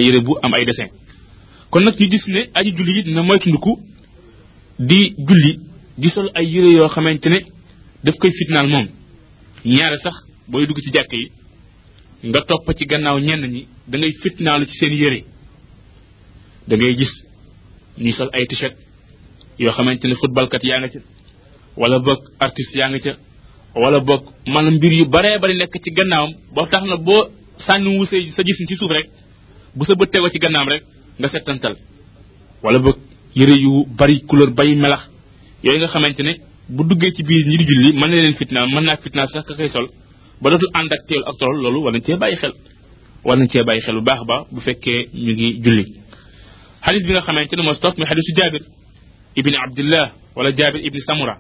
yére 0.06 0.20
bu 0.26 0.34
am 0.44 0.54
ay 0.54 0.66
dessin 0.66 0.90
kon 1.72 1.82
nag 1.84 1.96
ñu 2.00 2.08
gis 2.10 2.28
ne 2.28 2.42
aji 2.54 2.70
julli 2.78 2.92
yi 2.98 3.14
na 3.14 3.24
moytundiku 3.24 3.72
di 4.80 5.14
julli 5.28 5.60
di 5.98 6.08
ay 6.36 6.46
yére 6.54 6.70
yoo 6.78 6.88
xamante 6.90 7.28
ne 7.30 7.40
daf 8.04 8.16
koy 8.20 8.32
fitnaal 8.32 8.68
moom 8.68 8.88
ñaare 9.66 9.98
sax 10.04 10.16
booy 10.48 10.66
dugg 10.68 10.80
ci 10.84 10.92
jàkk 10.94 11.14
yi 11.14 11.32
nga 12.28 12.40
topp 12.42 12.68
ci 12.78 12.86
gannaaw 12.86 13.20
ñenn 13.20 13.44
ñi 13.54 13.68
da 13.88 13.98
ngay 13.98 14.12
fitnaalu 14.24 14.66
ci 14.66 14.76
seen 14.80 14.94
yére 15.02 15.24
da 16.68 16.76
ngay 16.76 16.94
gis 17.00 17.14
ñuy 18.00 18.12
sol 18.12 18.30
ay 18.34 18.46
t-shirt 18.48 18.74
yoo 19.60 19.72
xamante 19.72 20.08
ne 20.08 20.16
footballkat 20.20 20.64
yaa 20.70 20.80
nga 20.80 20.90
ca 20.94 21.00
wala 21.82 21.98
boog 22.06 22.20
artiste 22.46 22.74
yaa 22.80 22.90
nga 22.92 23.00
ca 23.04 23.12
wala 23.84 24.00
boog 24.08 24.24
maanaam 24.54 24.76
mbir 24.80 24.94
yu 25.00 25.06
baree 25.14 25.38
bari 25.42 25.56
nekk 25.60 25.76
ci 25.84 25.90
gannaawam 25.98 26.32
boo 26.56 26.66
tax 26.72 26.84
na 26.90 26.98
boo 27.08 27.22
sànni 27.66 27.90
wusee 27.98 28.32
sa 28.36 28.44
gis 28.48 28.58
ci 28.70 28.76
suuf 28.80 28.92
rek 28.92 29.08
bu 29.78 29.86
sa 29.86 29.94
bët 29.96 30.12
tegoo 30.12 30.30
ci 30.30 30.40
gannaam 30.40 30.68
rek 30.74 30.84
nga 31.20 31.28
settantal 31.34 31.76
wala 32.64 32.80
boog 32.80 32.98
yëre 33.40 33.56
yu 33.64 33.72
bari 34.00 34.16
couleur 34.30 34.50
bay 34.58 34.76
melax 34.84 35.02
yooyu 35.64 35.80
nga 35.82 35.88
xamante 35.94 36.22
ne 36.28 36.34
bu 36.76 36.82
duggee 36.90 37.12
ci 37.16 37.22
biir 37.28 37.46
ñi 37.50 37.58
di 37.58 37.66
julli 37.70 37.90
mën 38.00 38.10
na 38.10 38.16
leen 38.24 38.34
fitnaal 38.40 38.68
mën 38.74 38.84
naa 38.88 38.98
fitnaal 39.04 39.28
sax 39.34 39.44
ka 39.48 39.54
koy 39.58 39.68
sol 39.76 39.88
ba 40.42 40.50
dootul 40.50 40.72
ànd 40.80 40.92
ak 40.96 41.02
teelu 41.08 41.24
ak 41.30 41.36
tolol 41.40 41.58
loolu 41.64 41.80
war 41.84 41.94
nañ 41.94 42.02
cee 42.06 42.18
bàyyi 42.24 42.38
xel 42.42 42.54
war 43.26 43.38
nañ 43.38 43.48
cee 43.52 43.64
bàyyi 43.68 43.82
xel 43.86 43.96
bu 44.00 44.04
baax 44.08 44.22
a 44.24 44.26
baax 44.30 44.42
bu 44.54 44.60
fekkee 44.66 45.00
ñu 45.24 45.32
ngi 45.40 45.48
julli 45.64 45.86
bi 47.06 47.12
nga 47.14 47.22
xamante 47.28 47.54
ne 47.58 47.64
moo 47.66 47.74
si 47.78 47.82
topp 47.84 47.96
mi 48.00 48.06
xadisu 48.10 48.32
jaabir 48.38 48.64
ibn 49.36 49.56
abdullah 49.56 50.12
wala 50.36 50.52
jabir 50.52 50.86
ibn 50.86 51.00
samura 51.08 51.36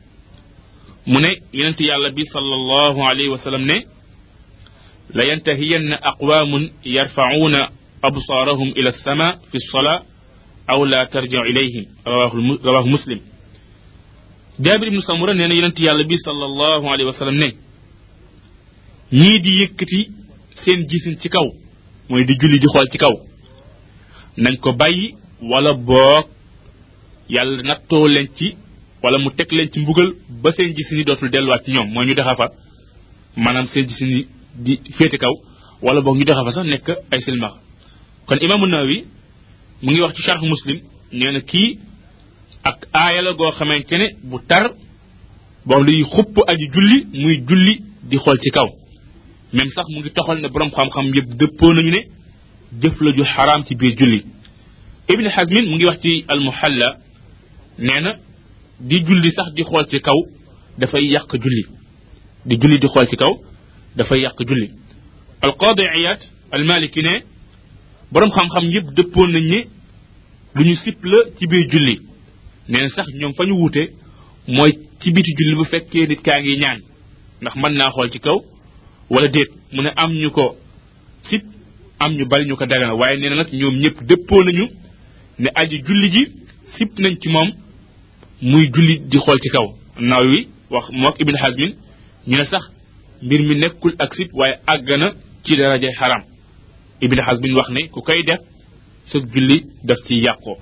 mu 1.07 1.19
ne 1.19 1.31
yonent 1.53 1.79
yàlla 1.81 2.09
bi 2.17 2.23
sallallahu 2.25 2.99
alayhi 3.11 3.29
wa 3.29 3.37
sallam 3.37 3.65
ne 3.67 3.77
la 5.13 5.23
yantahiyanna 5.25 5.95
aqwamun 6.11 6.63
yarfa'una 6.97 7.61
absarahum 8.07 8.69
ila 8.79 8.89
as-sama 8.89 9.27
fi 9.51 9.57
as-salah 9.57 9.97
aw 10.67 10.85
la 10.85 11.05
tarji'u 11.13 11.43
ilayhim 11.51 11.85
rawahu 12.63 12.87
muslim 12.95 13.19
jabir 14.59 14.87
ibn 14.87 15.01
samura 15.01 15.33
nee 15.33 15.47
na 15.47 15.53
yonent 15.59 15.79
yàlla 15.79 16.03
bi 16.09 16.15
sallallahu 16.17 16.85
alayhi 16.93 17.07
wa 17.11 17.13
sallam 17.19 17.37
ne 17.43 17.49
ñii 19.13 19.39
di 19.43 19.51
yëkkati 19.61 19.99
seen 20.63 20.79
gisin 20.89 21.15
ci 21.21 21.29
kaw 21.29 21.47
mooy 22.09 22.23
di 22.25 22.33
julli 22.39 22.59
di 22.59 22.67
xool 22.73 22.87
ci 22.91 22.97
kaw 22.97 23.15
nañ 24.37 24.55
ko 24.63 24.71
bàyyi 24.73 25.13
wala 25.51 25.73
bok 25.73 26.25
yàlla 27.31 27.61
nattoo 27.63 28.07
leen 28.07 28.27
ci 28.37 28.47
wala 29.03 29.17
mu 29.23 29.29
teg 29.37 29.49
leen 29.57 29.69
ci 29.71 29.79
mbugal 29.79 30.09
ba 30.43 30.49
seen 30.51 30.73
gis 30.75 30.89
ni 30.91 31.03
dootul 31.03 31.29
delluwaat 31.29 31.63
ñoom 31.67 31.87
mooy 31.93 32.05
ñu 32.05 32.13
dexa 32.13 32.35
fa 32.35 32.47
maanaam 33.43 33.65
seen 33.67 33.85
gis 33.89 33.99
di 34.65 34.73
féeti 34.97 35.17
kaw 35.17 35.33
wala 35.81 36.01
boog 36.01 36.15
ñu 36.17 36.25
dexa 36.25 36.43
fa 36.45 36.51
sax 36.51 36.65
nekk 36.67 36.87
ay 37.11 37.21
silmax 37.21 37.53
kon 38.25 38.37
imaamu 38.45 38.65
Nawawi 38.67 38.97
mu 39.83 39.89
ngi 39.91 40.01
wax 40.01 40.13
ci 40.15 40.21
sharh 40.27 40.43
muslim 40.53 40.77
nee 41.13 41.31
na 41.31 41.41
kii 41.49 41.79
ak 42.69 42.77
aaya 42.93 43.21
la 43.21 43.31
goo 43.37 43.51
xamante 43.57 43.95
ne 44.01 44.07
bu 44.29 44.37
tar 44.49 44.65
boobu 45.65 45.83
luy 45.85 46.03
xupp 46.13 46.35
aji 46.49 46.65
julli 46.73 46.97
muy 47.21 47.35
julli 47.47 47.73
di 48.09 48.15
xool 48.17 48.39
ci 48.43 48.49
kaw 48.55 48.67
même 49.53 49.69
sax 49.75 49.85
mu 49.93 49.99
ngi 49.99 50.09
toxal 50.15 50.39
ne 50.41 50.47
borom 50.49 50.69
xam-xam 50.75 51.05
yëpp 51.15 51.29
dëppoo 51.39 51.73
nañu 51.75 51.91
ne 51.91 52.01
jëf 52.81 53.01
la 53.01 53.11
ju 53.15 53.23
xaraam 53.23 53.61
ci 53.67 53.75
biir 53.75 53.95
julli 53.99 54.19
ibn 55.11 55.25
hazmin 55.35 55.65
mu 55.69 55.75
ngi 55.75 55.85
wax 55.85 55.97
ci 56.01 56.25
almuhalla 56.27 56.89
nee 57.79 58.01
na 58.01 58.17
di 58.79 59.03
julli 59.05 59.31
sax 59.31 59.53
di 59.55 59.63
xool 59.63 59.85
ci 59.87 59.99
kaw 60.01 60.15
dafay 60.77 61.05
yàq 61.11 61.33
julli 61.37 61.63
di 62.45 62.57
julli 62.57 62.79
di 62.79 62.87
xool 62.87 63.07
ci 63.07 63.15
kaw 63.15 63.31
dafay 63.95 64.21
yàq 64.21 64.37
julli 64.43 64.67
alqaadi 65.41 65.81
Iyaad 65.97 66.19
almaliki 66.51 67.01
ne 67.01 67.23
boroom 68.11 68.31
xam-xam 68.31 68.65
yëpp 68.69 68.93
dëppoon 68.95 69.31
nañ 69.31 69.43
ni 69.49 69.63
lu 70.55 70.63
ñu 70.65 70.73
sip 70.75 71.03
la 71.05 71.17
ci 71.39 71.47
biir 71.47 71.67
julli 71.71 71.97
nee 72.69 72.87
sax 72.89 73.07
ñoom 73.19 73.33
fa 73.33 73.45
ñu 73.45 73.53
wuute 73.55 73.81
mooy 74.47 74.71
ci 74.99 75.11
biti 75.11 75.31
julli 75.39 75.55
bu 75.55 75.65
fekkee 75.65 76.07
nit 76.07 76.21
kaa 76.21 76.39
ngi 76.41 76.57
ñaan 76.57 76.79
ndax 77.41 77.55
mën 77.55 77.73
naa 77.77 77.89
xool 77.91 78.09
ci 78.11 78.19
kaw 78.19 78.37
wala 79.09 79.27
déet 79.29 79.49
mu 79.71 79.81
ne 79.81 79.89
am 79.95 80.11
ñu 80.11 80.29
ko 80.31 80.57
sip 81.23 81.43
am 81.99 82.11
ñu 82.13 82.25
bari 82.25 82.45
ñu 82.45 82.55
ko 82.57 82.65
daganal 82.65 82.95
waaye 82.97 83.17
nee 83.19 83.29
nag 83.35 83.47
ñoom 83.53 83.75
ñëpp 83.81 84.01
dëppoo 84.03 84.43
nañu 84.43 84.67
ne 85.39 85.49
aji 85.55 85.81
julli 85.87 86.09
ji 86.11 86.40
sip 86.77 86.89
nañ 86.99 87.15
ci 87.21 87.29
moom 87.29 87.49
muy 88.41 88.69
julli 88.73 88.99
di 89.09 89.17
xool 89.17 89.39
ci 89.41 89.49
kaw 89.49 89.65
naaw 89.99 90.23
wi 90.25 90.47
wax 90.69 90.89
mook 90.91 91.15
ibn 91.19 91.35
hazmin 91.41 91.73
ñu 92.27 92.37
ne 92.37 92.43
sax 92.45 92.63
mbir 93.21 93.41
mi 93.43 93.55
nekkul 93.59 93.93
ak 93.99 94.13
sip 94.15 94.29
waaye 94.33 94.55
àgg 94.67 94.89
na 94.99 95.13
ci 95.45 95.55
daraje 95.57 95.87
xaram 95.99 96.23
ibn 97.01 97.19
hazmin 97.19 97.53
wax 97.55 97.69
ne 97.69 97.87
ku 97.91 98.01
kay 98.01 98.23
def 98.23 98.39
sa 99.05 99.19
julli 99.19 99.61
daf 99.83 99.97
ci 100.07 100.15
yàqoo 100.15 100.57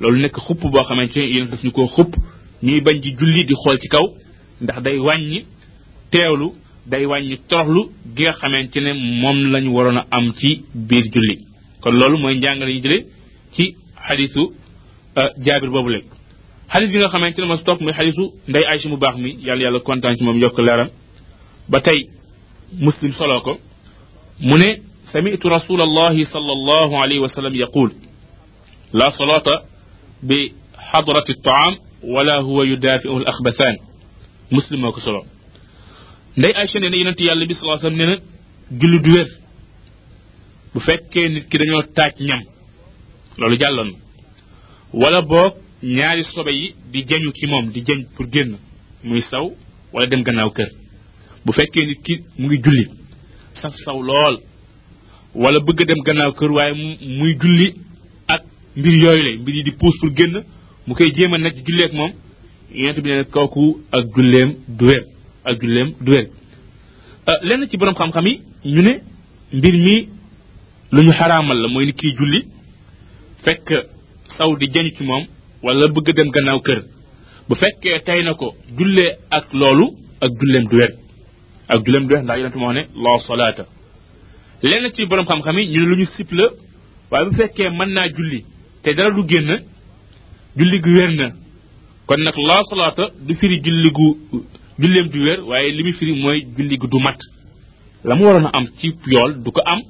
loolu 0.00 0.18
nekk 0.22 0.36
xupp 0.40 0.60
boo 0.62 0.82
xamante 0.84 1.16
ne 1.20 1.26
yéen 1.32 1.46
daf 1.50 1.62
ñu 1.64 1.70
koo 1.70 1.86
xupp 1.86 2.14
ñuy 2.62 2.80
bañ 2.80 2.98
di 3.00 3.10
julli 3.18 3.44
di 3.44 3.54
xool 3.54 3.78
ci 3.80 3.88
kaw 3.88 4.04
ndax 4.62 4.82
day 4.82 4.98
wàññi 4.98 5.44
teewlu 6.10 6.52
day 6.86 7.04
wàññi 7.06 7.36
toroxlu 7.48 7.84
gi 8.16 8.22
nga 8.22 8.32
xamante 8.32 8.76
ne 8.80 8.92
moom 9.20 9.38
lañu 9.52 9.70
waroon 9.76 9.96
a 9.98 10.04
am 10.10 10.32
ci 10.38 10.64
biir 10.74 11.04
julli 11.14 11.36
kon 11.82 11.92
loolu 11.94 12.18
mooy 12.18 12.36
njàngale 12.38 12.72
ñu 12.74 12.82
jële 12.82 12.98
ci 13.52 13.64
xadisu 14.08 14.61
jaabir 15.16 15.70
boobu 15.70 15.90
le 15.90 16.00
xadis 16.72 16.88
bi 16.90 16.98
nga 16.98 17.08
xamante 17.08 17.38
ne 17.40 17.46
ma 17.46 17.56
si 17.56 17.64
topp 17.64 17.80
muy 17.80 17.92
xadisu 17.92 18.30
nday 18.48 18.64
aysi 18.70 18.88
mu 18.88 18.96
baax 18.96 19.16
mi 19.16 19.30
yàlla 19.46 19.62
yàlla 19.62 19.80
kontaan 19.80 20.16
ci 20.16 20.24
moom 20.24 20.38
yokk 20.40 20.58
leeram 20.58 20.88
ba 21.68 21.80
tey 21.80 22.08
muslim 22.86 23.12
soloo 23.12 23.40
ko 23.40 23.58
mu 24.40 24.56
ne 24.56 24.70
sami'tu 25.12 25.48
rasulallahi 25.48 26.24
sallallahu 26.24 26.94
alayhi 27.02 27.20
wa 27.22 27.28
sallam 27.28 27.54
yaqul 27.54 27.90
la 28.92 29.10
salata 29.10 29.62
bi 30.22 30.52
hadratit 30.90 31.42
taam 31.42 31.74
wala 32.14 32.40
huwa 32.46 32.64
yudaafi'u 32.72 33.16
al 33.16 33.26
akhbathan 33.32 33.76
muslim 34.50 34.80
moo 34.80 34.92
ko 34.92 35.00
solo 35.00 35.20
nday 36.38 36.52
aysa 36.60 36.80
nee 36.80 36.88
na 36.90 36.96
yonent 36.96 37.20
yàlla 37.20 37.46
bi 37.46 37.54
salaa 37.54 37.78
sallam 37.78 37.98
nee 37.98 38.16
julli 38.80 38.98
du 39.04 39.10
wér 39.14 39.28
bu 40.72 40.78
fekkee 40.86 41.28
nit 41.34 41.44
ki 41.50 41.56
dañoo 41.60 41.82
taaj 41.96 42.12
ñam 42.28 42.40
loolu 43.38 43.56
jàlloon 43.62 43.92
wala 44.94 45.22
boog 45.22 45.52
ñaari 45.82 46.24
sobe 46.24 46.50
yi 46.52 46.74
di 46.92 47.04
jañu 47.08 47.32
ci 47.32 47.46
moom 47.46 47.68
di 47.72 47.82
jañ 47.84 48.04
pour 48.14 48.26
génn 48.30 48.56
muy 49.04 49.20
saw 49.22 49.48
wala 49.92 50.06
dem 50.06 50.22
gannaaw 50.22 50.50
kër 50.50 50.68
bu 51.44 51.52
fekkee 51.52 51.86
nit 51.86 52.02
ki 52.04 52.18
mu 52.38 52.48
ngi 52.48 52.60
julli 52.62 52.86
saf 53.54 53.72
saw 53.84 54.00
lool 54.02 54.36
wala 55.34 55.58
bëgg 55.60 55.80
a 55.82 55.84
dem 55.84 56.02
gannaaw 56.04 56.32
kër 56.32 56.50
waaye 56.50 56.72
muy 57.00 57.36
julli 57.40 57.74
ak 58.28 58.42
mbir 58.76 58.94
yooyu 58.94 59.22
la 59.22 59.40
mbir 59.40 59.54
yi 59.54 59.62
di 59.62 59.70
puus 59.72 59.94
pour 60.00 60.12
génn 60.14 60.44
mu 60.86 60.94
koy 60.94 61.10
jéem 61.14 61.32
a 61.34 61.38
nekk 61.38 61.56
ci 61.64 61.96
moom 61.96 62.12
yonent 62.74 63.00
bi 63.02 63.10
ne 63.10 63.24
kooku 63.24 63.80
ak 63.92 64.04
julleem 64.14 64.54
du 64.68 64.84
wér 64.86 65.02
ak 65.44 65.60
julleem 65.60 65.94
du 66.00 66.10
wér 66.12 66.26
euh, 67.28 67.38
lenn 67.42 67.66
ci 67.66 67.76
boroom 67.76 67.94
xam-xam 67.94 68.26
yi 68.26 68.40
ñu 68.64 68.82
ne 68.82 69.00
mbir 69.52 69.72
mi 69.72 70.08
lu 70.92 71.00
ñu 71.02 71.12
xaraamal 71.12 71.56
la 71.62 71.68
mooy 71.68 71.86
nit 71.86 71.96
kiy 71.96 72.12
julli 72.14 72.44
fekk 73.44 73.72
saw 74.38 74.50
di 74.56 74.66
jañu 74.72 74.90
ci 74.96 75.04
moom 75.04 75.24
wala 75.62 75.88
bëgg 75.88 76.08
a 76.08 76.12
dem 76.12 76.28
gannaaw 76.30 76.60
kër 76.66 76.80
bu 77.48 77.54
fekkee 77.60 77.98
tey 78.06 78.22
na 78.24 78.32
ko 78.34 78.46
jullee 78.78 79.12
ak 79.30 79.46
loolu 79.60 79.86
ak 80.24 80.30
julleem 80.40 80.64
du 80.70 80.76
wet 80.80 80.92
ak 81.68 81.78
julleem 81.84 82.06
du 82.08 82.12
wet 82.14 82.22
ndax 82.24 82.38
yonente 82.40 82.56
moo 82.62 82.68
xam 82.68 82.74
ne 82.76 82.82
la 83.04 83.18
solaata 83.26 83.64
lenn 84.68 84.86
ci 84.94 85.06
boroom 85.08 85.26
xam-xam 85.28 85.56
yi 85.58 85.66
ñu 85.72 85.80
ne 85.80 85.86
lu 85.90 85.96
ñu 86.00 86.06
sip 86.16 86.30
la 86.38 86.46
waaye 87.10 87.24
bu 87.28 87.34
fekkee 87.40 87.70
mën 87.78 87.88
naa 87.96 88.08
julli 88.16 88.40
te 88.82 88.90
dara 88.96 89.10
du 89.16 89.22
génn 89.30 89.50
julli 90.56 90.76
gu 90.84 90.90
wér 90.98 91.10
na 91.18 91.26
kon 92.06 92.20
nag 92.26 92.36
la 92.48 92.54
solaata 92.68 93.04
du 93.26 93.32
firi 93.40 93.56
julli 93.64 93.88
gu 93.96 94.06
julleem 94.80 95.06
du 95.12 95.18
wér 95.26 95.38
waaye 95.48 95.68
li 95.76 95.92
firi 95.98 96.12
mooy 96.22 96.38
julli 96.56 96.76
gu 96.80 96.86
du 96.92 96.98
mat 97.06 97.18
la 98.04 98.14
mu 98.16 98.22
waroon 98.26 98.46
a 98.48 98.50
am 98.58 98.66
ci 98.78 98.86
yool 99.10 99.32
du 99.44 99.50
ko 99.56 99.60
am 99.72 99.80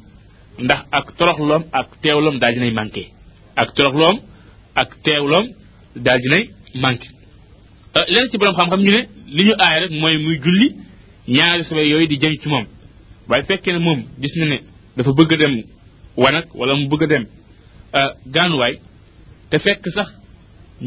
ndax 0.64 0.81
ak 0.98 1.07
toroxloom 1.16 1.64
ak 1.78 1.88
teewloom 2.02 2.37
daal 2.40 2.55
dinay 2.55 2.72
manqué 2.78 3.05
ak 3.61 3.70
toroxloom 3.74 4.18
ak 4.75 4.89
teewloom 5.05 5.47
daal 5.97 6.21
dinay 6.25 6.45
manqué 6.81 7.09
euh, 7.97 8.05
lenn 8.15 8.29
ci 8.31 8.39
borom 8.39 8.55
xam-xam 8.57 8.81
ñu 8.81 8.91
ne 8.93 9.03
li 9.37 9.45
ñu 9.45 9.55
aay 9.65 9.77
rek 9.83 9.91
mooy 10.01 10.17
muy 10.25 10.37
julli 10.45 10.69
ñaari 11.29 11.65
sobe 11.65 11.83
yooyu 11.91 12.07
di 12.07 12.17
jëm 12.23 12.35
ci 12.43 12.49
moom 12.49 12.67
waaye 13.29 13.43
fekkee 13.49 13.73
ne 13.73 13.79
moom 13.79 14.01
gis 14.21 14.35
na 14.39 14.45
ne 14.53 14.59
dafa 14.97 15.11
bëgg 15.19 15.33
a 15.35 15.37
dem 15.37 15.55
wanag 16.17 16.45
wala 16.59 16.73
mu 16.75 16.89
bëgg 16.89 17.03
a 17.05 17.07
dem 17.07 17.25
euh, 17.99 18.11
gaanuwaay 18.35 18.75
te 19.51 19.57
fekk 19.59 19.85
sax 19.97 20.09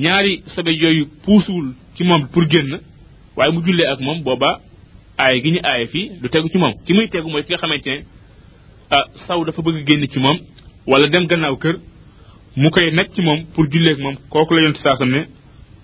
ñaari 0.03 0.33
sobe 0.55 0.71
yooyu 0.83 1.05
puusuwul 1.25 1.67
ci 1.95 2.03
moom 2.03 2.27
pour 2.31 2.49
génn 2.49 2.71
waaye 3.35 3.51
mu 3.55 3.61
jullee 3.65 3.87
ak 3.93 3.99
moom 3.99 4.19
booba 4.23 4.51
aay 5.21 5.41
gi 5.43 5.49
ñu 5.51 5.59
aay 5.63 5.85
fii 5.93 6.09
du 6.21 6.29
tegu 6.29 6.49
ci 6.49 6.57
moom 6.57 6.73
ki 6.85 6.91
muy 6.93 7.07
tegu 7.09 7.29
mooy 7.29 7.43
ki 7.43 7.51
nga 7.53 7.61
xamante 7.61 7.89
ne 7.95 8.01
euh, 8.95 9.05
saw 9.27 9.39
dafa 9.45 9.61
bëgg 9.65 9.87
génn 9.87 10.07
ci 10.13 10.19
moom 10.19 10.37
wala 10.89 11.05
dem 11.13 11.25
gannaaw 11.29 11.55
kër 11.63 11.77
mu 12.57 12.69
koy 12.71 12.89
nag 12.91 13.07
ci 13.13 13.21
moom 13.21 13.45
pour 13.53 13.65
jullee 13.69 13.95
moom 14.01 14.15
kooku 14.29 14.53
la 14.55 14.61
yonent 14.63 14.79
saasam 14.83 15.09
ne 15.09 15.21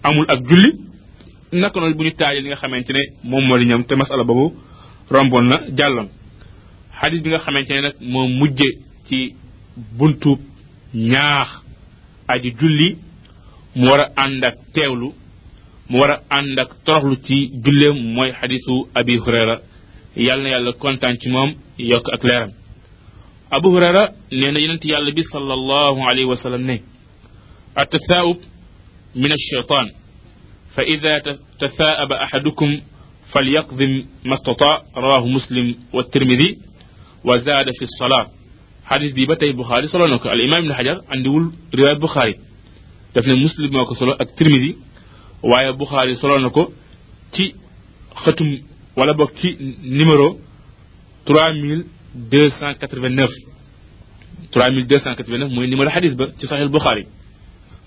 amul 0.03 0.25
ak 0.33 0.39
julli 0.49 0.69
naka 1.53 1.79
noonu 1.79 1.97
bu 1.97 2.03
ñu 2.05 2.11
taajee 2.17 2.41
li 2.43 2.47
nga 2.49 2.55
xamante 2.61 2.91
ne 2.93 3.01
moom 3.29 3.43
moo 3.45 3.57
di 3.59 3.65
ñam 3.65 3.83
te 3.83 3.93
masala 3.95 4.23
boobu 4.23 4.55
romboon 5.11 5.45
na 5.49 5.55
jàlloon 5.77 6.09
xadis 6.99 7.21
bi 7.23 7.29
nga 7.29 7.39
xamante 7.39 7.71
ne 7.73 7.81
nag 7.81 7.95
moo 8.11 8.27
mujje 8.39 8.69
ci 9.07 9.35
buntu 9.97 10.31
ñaax 10.93 11.49
aji 12.31 12.49
julli 12.59 12.89
mu 13.75 13.85
war 13.89 13.99
a 14.01 14.07
ànd 14.23 14.43
ak 14.43 14.55
teewlu 14.73 15.07
mu 15.89 15.97
war 15.99 16.09
a 16.11 16.19
ànd 16.37 16.57
ak 16.59 16.71
toroxlu 16.85 17.15
ci 17.25 17.35
julleem 17.63 17.97
mooy 18.13 18.31
xadisu 18.39 18.75
abi 18.95 19.17
hurayra 19.23 19.55
yàlla 20.15 20.43
na 20.43 20.49
yàlla 20.49 20.71
kontaan 20.73 21.17
ci 21.21 21.29
moom 21.29 21.49
yokk 21.79 22.07
ak 22.13 22.23
leeram 22.23 22.51
ابو 23.51 23.69
هريره 23.77 24.09
nee 24.31 24.51
na 24.51 24.59
yonent 24.59 24.85
yàlla 24.91 25.11
bi 25.15 25.23
sallallahu 25.23 25.99
alayhi 26.09 26.29
wa 26.29 26.75
التثاؤب 27.81 28.37
من 29.15 29.31
الشيطان 29.39 29.87
فإذا 30.75 31.13
تثاءب 31.61 32.11
أحدكم 32.11 32.69
فليقضم 33.31 33.93
ما 34.29 34.33
استطاع 34.39 34.75
رواه 35.05 35.27
مسلم 35.27 35.67
والترمذي 35.95 36.49
وزاد 37.27 37.65
في 37.79 37.85
الصلاة 37.89 38.25
حديث 38.89 39.11
دي 39.17 39.25
بتاي 39.31 39.51
بخاري 39.61 39.85
صلى 39.87 40.05
الله 40.05 40.19
عليه 40.31 40.45
الإمام 40.49 40.61
ابن 40.65 40.71
حجر 40.79 40.97
يقول 41.15 41.43
رواية 41.79 41.91
البخاري 41.99 42.35
دفن 43.15 43.31
مسلم 43.45 43.69
ماكو 43.73 43.93
صلى 43.99 44.13
الترمذي 44.25 44.71
waaye 45.49 45.61
البخاري 45.73 46.09
صلى 46.15 46.25
الله 46.27 46.37
عليه 46.39 46.47
وسلم 46.49 46.67
xëtum 47.35 47.49
ختم 48.23 48.45
ولا 48.97 49.13
ci 49.39 49.49
numéro 49.99 50.27
3000 51.25 52.00
deux 52.15 52.49
cent 52.49 52.73
quatre 52.75 52.99
vingt 52.99 53.09
neuf 53.09 53.31
trois 54.51 54.69
mille 54.69 54.85
deux 54.87 54.99
cent 54.99 55.15
quatre 55.15 55.29
vingt 55.29 55.37
neuf 55.37 55.51
mooy 55.51 55.67
numéro 55.69 55.89
xadis 55.89 56.11
ba 56.15 56.25
ci 56.37 56.45
saxiil 56.47 56.67
Buxaari 56.69 57.05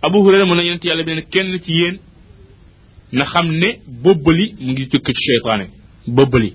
Abu 0.03 0.19
Hurayra 0.19 0.47
mu 0.47 0.55
ne 0.57 0.79
ti 0.79 0.89
yàlla 0.89 1.03
bi 1.05 1.15
ne 1.15 1.21
kenn 1.23 1.59
ci 1.61 1.73
yéen 1.73 1.99
na 3.13 3.25
xam 3.25 3.51
ne 3.51 3.75
bobbali 3.87 4.55
mu 4.61 4.73
ngi 4.73 4.87
jóge 4.91 5.03
ci 5.15 5.23
seytaane 5.27 5.67
bobbali 6.07 6.51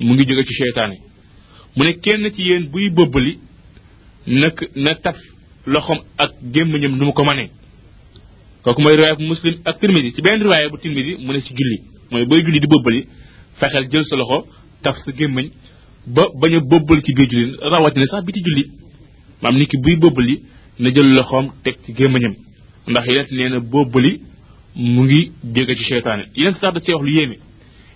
mu 0.00 0.14
ngi 0.14 0.26
jóg 0.26 0.46
ci 0.46 0.54
seytaane 0.54 0.96
mu 1.76 1.84
ne 1.84 1.92
kenn 1.98 2.30
ci 2.34 2.42
yéen 2.42 2.68
buy 2.70 2.88
bobbali 2.90 3.38
nak 4.28 4.64
na 4.74 4.94
taf 4.94 5.16
loxom 5.66 5.98
ak 6.16 6.30
gémmiñam 6.42 6.96
nu 6.96 7.04
mu 7.06 7.12
ko 7.12 7.24
manee 7.24 7.50
kooku 8.64 8.80
mooy 8.82 8.96
riwaaya 8.96 9.14
bu 9.16 9.22
muslim 9.24 9.56
ak 9.66 9.78
tirmidi 9.80 10.14
ci 10.14 10.22
benn 10.22 10.40
riwaaya 10.42 10.68
bu 10.70 10.78
tirmidi 10.78 11.16
mu 11.18 11.30
ne 11.34 11.40
ci 11.42 11.54
julli 11.54 11.78
mooy 12.10 12.24
booy 12.26 12.42
julli 12.42 12.58
di 12.60 12.66
bobbali 12.66 13.06
fexeel 13.60 13.88
jël 13.90 14.04
sa 14.06 14.16
loxo 14.16 14.46
taf 14.82 14.96
sa 15.04 15.12
gémmiñ 15.12 15.50
ba 16.06 16.22
bañ 16.40 16.54
a 16.54 16.60
bëbbal 16.60 17.02
ci 17.02 17.14
biir 17.14 17.28
julli 17.30 17.56
rawatina 17.70 18.06
sax 18.06 18.24
biti 18.24 18.40
julli 18.40 18.64
maam 19.42 19.56
nit 19.58 19.68
ki 19.68 19.76
buy 19.82 19.96
bëbbali 19.98 20.36
na 20.78 20.90
jël 20.90 21.06
loxoom 21.14 21.48
teg 21.64 21.74
ci 21.84 21.92
gémmañam 21.94 22.32
ndax 22.86 23.06
yeneen 23.06 23.26
nee 23.36 23.48
na 23.48 23.58
bëbbali 23.60 24.20
mu 24.76 25.02
ngi 25.02 25.32
jóge 25.52 25.74
ci 25.74 25.84
seytaane 25.84 26.26
yeneen 26.36 26.54
sax 26.60 26.74
da 26.74 26.80
cee 26.80 26.92
yéeme 26.92 27.38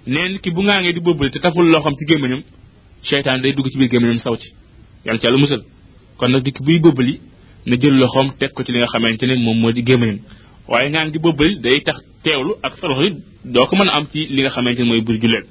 nee 0.09 0.29
nit 0.29 0.41
ki 0.41 0.51
bu 0.51 0.61
ngaa 0.63 0.81
ngee 0.81 0.93
di 0.93 1.01
bëbbali 1.01 1.31
te 1.31 1.39
taful 1.39 1.67
loxoom 1.71 1.95
ci 1.99 2.05
gémmañam 2.09 2.41
seytaane 3.03 3.43
day 3.43 3.53
dugg 3.55 3.69
ci 3.71 3.79
biir 3.79 3.91
gémmañam 3.91 4.19
saw 4.19 4.37
ci 4.37 4.49
yàlla 5.07 5.21
ci 5.21 5.27
yàlla 5.27 5.39
musal 5.41 5.63
kon 6.19 6.29
nag 6.31 6.43
nit 6.45 6.53
ki 6.53 6.65
buy 6.67 6.81
bëbbali 6.83 7.21
na 7.67 7.77
jël 7.77 7.95
loxoom 7.97 8.33
teg 8.41 8.51
ko 8.55 8.65
ci 8.65 8.73
li 8.73 8.79
nga 8.79 8.87
xamante 8.91 9.23
ne 9.23 9.37
moom 9.37 9.57
moo 9.61 9.71
di 9.71 9.83
gémmañam 9.85 10.19
waaye 10.67 10.91
ngaa 10.91 11.05
ngi 11.05 11.13
di 11.13 11.19
bëbbali 11.19 11.61
day 11.63 11.81
tax 11.87 11.97
teewlu 12.25 12.55
ak 12.63 12.75
sa 12.77 12.89
doo 13.45 13.67
ko 13.67 13.77
mën 13.77 13.89
a 13.89 13.95
am 13.97 14.07
ci 14.13 14.27
li 14.27 14.41
nga 14.43 14.51
xamante 14.51 14.81
ne 14.83 14.87
mooy 14.87 15.01
biir 15.01 15.21
julleet 15.23 15.47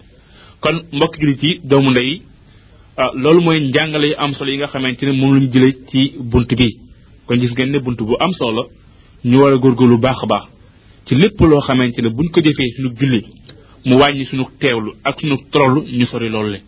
kon 0.59 0.75
mbokk 0.91 1.13
jullit 1.21 1.63
doomu 1.65 1.91
ndey 1.91 2.28
Ah, 3.01 3.11
loolu 3.15 3.41
mooy 3.45 3.59
njàngale 3.69 4.07
yu 4.09 4.15
am 4.17 4.31
solo 4.33 4.51
yi 4.51 4.57
nga 4.57 4.67
xamante 4.67 5.03
ne 5.05 5.13
lu 5.19 5.27
lañu 5.33 5.47
jëlee 5.53 5.73
ci 5.89 5.99
bunt 6.31 6.49
bi 6.57 6.67
kon 7.27 7.39
gis 7.39 7.51
ngeen 7.51 7.71
ne 7.71 7.79
bunt 7.85 7.95
bu 8.07 8.13
am 8.25 8.31
solo 8.39 8.63
ñu 9.29 9.37
war 9.39 9.53
a 9.53 9.57
góor 9.61 9.73
góor 9.77 9.87
lu 9.89 9.97
baax 10.05 10.17
a 10.23 10.25
baax 10.31 10.43
ci 11.05 11.13
lépp 11.15 11.39
loo 11.51 11.61
xamante 11.67 11.97
ne 12.01 12.09
buñ 12.09 12.27
ko 12.33 12.39
jëfee 12.45 12.69
suñu 12.75 12.91
julli 12.99 13.21
mu 13.87 13.95
wàññi 13.99 14.25
suñu 14.25 14.45
teewlu 14.59 14.91
ak 15.03 15.15
suñu 15.19 15.35
toroll 15.51 15.83
ñu 15.97 16.05
sori 16.07 16.27
loolu 16.29 16.49
le 16.51 16.59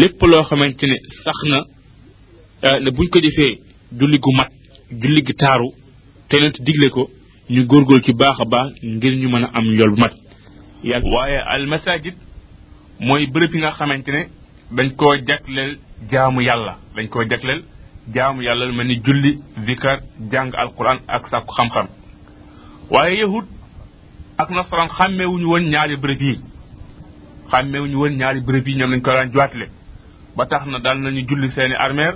lépp 0.00 0.22
loo 0.22 0.42
xamante 0.48 0.84
ne 0.86 0.96
sax 1.24 1.38
na 1.50 1.60
ah, 2.62 2.78
ne 2.78 2.90
buñ 2.90 3.06
ko 3.10 3.18
jëfee 3.18 3.52
julli 4.00 4.18
gu 4.20 4.32
mat 4.38 4.50
julli 5.02 5.20
gu 5.22 5.32
taaru 5.34 5.68
te 6.28 6.36
nent 6.38 6.62
digle 6.66 6.88
ko 6.94 7.10
ñu 7.50 7.64
góor 7.64 7.66
góorgóorlu 7.84 8.04
ci 8.04 8.12
baax 8.14 8.38
a 8.40 8.44
baax 8.44 8.70
ngir 8.84 9.14
ñu 9.18 9.28
mën 9.30 9.42
a 9.44 9.50
am 9.54 9.64
yool 9.66 9.90
bu 9.90 10.00
mat 10.00 10.12
waaye 11.12 11.38
almasajid 11.54 12.14
mooy 13.00 13.26
bërëb 13.32 13.52
yi 13.54 13.58
nga 13.60 13.72
xamante 13.74 14.10
ne 14.12 14.24
dañ 14.72 14.90
koo 14.98 15.14
jagleel 15.26 15.78
jaamu 16.10 16.40
yàlla 16.42 16.74
dañ 16.96 17.08
koo 17.08 17.22
jagleel 17.30 17.62
jaamu 18.14 18.42
yàlla 18.42 18.66
mel 18.72 18.86
ni 18.88 19.00
julli 19.04 19.38
zikar 19.66 19.98
jàng 20.30 20.50
alquran 20.62 20.98
ak 21.08 21.22
sàkku 21.30 21.54
xam-xam 21.56 21.86
waaye 22.90 23.20
yahud 23.20 23.44
ak 24.38 24.50
nasaraan 24.50 24.88
xàmmewuñu 24.96 25.46
woon 25.50 25.64
ñaari 25.72 25.96
bërëb 26.02 26.20
yi 26.22 26.34
xàmmeewuñu 27.50 27.98
wën 28.00 28.16
ñaari 28.18 28.40
bërëb 28.46 28.66
yi 28.68 28.74
ñoom 28.76 28.90
lañ 28.90 29.02
ko 29.02 29.10
daan 29.12 29.30
joatle 29.34 29.66
ba 30.36 30.46
tax 30.46 30.66
na 30.66 30.78
daal 30.84 30.98
nañu 31.00 31.26
julli 31.28 31.48
seeni 31.50 31.74
armeer 31.84 32.14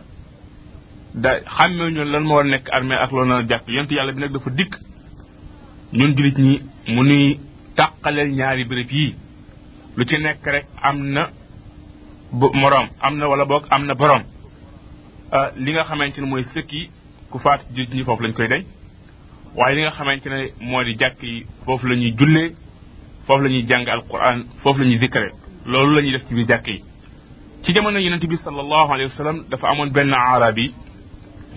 da 1.14 1.30
xàmmeewuñu 1.56 2.02
lan 2.04 2.24
moo 2.24 2.36
war 2.36 2.44
nekk 2.46 2.66
armeer 2.72 3.00
ak 3.04 3.10
loolu 3.12 3.28
na 3.28 3.42
jàpp 3.48 3.68
yonent 3.68 3.92
yàlla 3.92 4.12
bi 4.12 4.20
nag 4.20 4.32
dafa 4.32 4.50
dikk 4.50 4.72
ñun 5.92 6.14
jullit 6.16 6.38
ñi 6.38 6.54
mu 6.94 7.02
nuy 7.08 7.38
tàqaleel 7.76 8.30
ñaari 8.38 8.64
bërëb 8.64 8.90
yi 8.90 9.06
lu 9.96 10.04
ci 10.08 10.16
nekk 10.18 10.46
rek 10.46 10.66
am 10.82 10.98
na 11.14 11.22
moroom 12.32 12.88
am 13.00 13.16
na 13.18 13.26
wala 13.28 13.44
boog 13.44 13.64
am 13.70 13.86
na 13.86 13.94
boroom 13.94 14.22
euh, 15.32 15.50
li 15.56 15.72
nga 15.72 15.82
xamante 15.84 16.18
ne 16.20 16.26
mooy 16.26 16.44
sëkk 16.44 16.72
yi 16.72 16.90
ku 17.30 17.38
faatu 17.40 17.64
jullit 17.74 17.92
ñi 17.94 18.04
foofu 18.04 18.22
lañ 18.22 18.32
koy 18.32 18.48
denc 18.48 18.66
waaye 19.56 19.74
li 19.76 19.82
nga 19.82 19.90
xamante 19.90 20.26
ne 20.28 20.50
moo 20.60 20.84
di 20.84 20.94
jàkk 20.96 21.20
yi 21.22 21.44
foofu 21.64 21.86
la 21.88 21.96
ñuy 21.96 22.14
jullee 22.16 22.54
foofu 23.26 23.42
la 23.42 23.48
ñuy 23.48 23.66
jàng 23.66 23.88
alquran 23.88 24.44
foofu 24.62 24.80
la 24.80 24.86
ñuy 24.86 24.98
dikkare 24.98 25.32
loolu 25.66 25.94
la 25.96 26.02
ñuy 26.02 26.12
def 26.12 26.22
ci 26.28 26.34
jàkk 26.46 26.66
yi 26.68 26.84
ci 27.64 27.72
jamono 27.72 27.98
yonente 27.98 28.26
bi 28.28 28.36
sallallahu 28.36 28.92
alayhi 28.92 29.10
wa 29.10 29.16
sallam 29.16 29.44
dafa 29.50 29.68
amoon 29.68 29.90
benn 29.90 30.12
arab 30.14 30.58
yi 30.58 30.72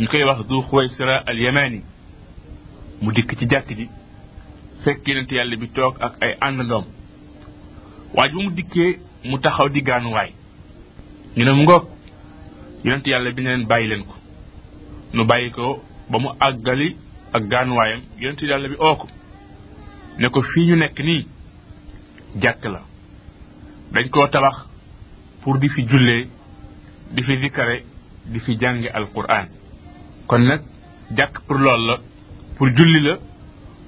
koy 0.07 0.23
wax 0.23 0.47
du 0.47 0.59
xuwaysira 0.61 1.19
al 1.27 1.39
yamani 1.39 1.83
mu 3.01 3.11
dikk 3.11 3.37
ci 3.37 3.45
jàkk 3.47 3.69
ji 3.77 3.87
fekk 4.83 5.07
yonente 5.07 5.35
yàlla 5.35 5.55
bi 5.55 5.67
toog 5.69 5.97
ak 5.99 6.13
ay 6.21 6.33
àndandoom 6.41 6.85
waaye 8.15 8.33
mu 8.33 8.49
dikkee 8.49 8.99
mu 9.25 9.37
taxaw 9.37 9.69
di 9.69 9.81
gaanuwaay 9.83 10.33
ñu 11.35 11.45
ne 11.45 11.51
mu 11.53 11.63
ngoog 11.63 11.85
yonent 12.83 13.07
yàlla 13.07 13.31
bi 13.31 13.41
ne 13.43 13.49
leen 13.55 13.65
bàyyi 13.67 13.87
leen 13.87 14.03
ko 14.03 14.15
nu 15.13 15.25
bàyyi 15.25 15.51
ko 15.51 15.81
ba 16.09 16.19
mu 16.19 16.29
àggali 16.39 16.95
ak 17.33 17.43
gaanuwaayam 17.51 18.01
yonent 18.19 18.41
yàlla 18.41 18.67
bi 18.69 18.75
oo 18.79 19.07
ne 20.19 20.29
ko 20.29 20.41
fii 20.41 20.65
ñu 20.67 20.75
nekk 20.75 20.99
nii 20.99 21.25
jàkk 22.41 22.63
la 22.65 22.81
dañ 23.93 24.09
koo 24.09 24.27
tabax 24.27 24.55
pour 25.41 25.57
di 25.59 25.69
fi 25.69 25.83
jullee 25.87 26.27
di 27.13 27.21
fi 27.23 27.37
dikkare 27.37 27.83
di 28.25 28.39
fi 28.39 28.57
jànge 28.59 28.89
alquran 28.93 29.47
kon 30.27 30.43
nag 30.45 30.61
jàkk 31.17 31.41
pour 31.47 31.57
loolu 31.59 31.87
la 31.87 31.95
pour 32.57 32.67
julli 32.67 32.99
la 33.07 33.17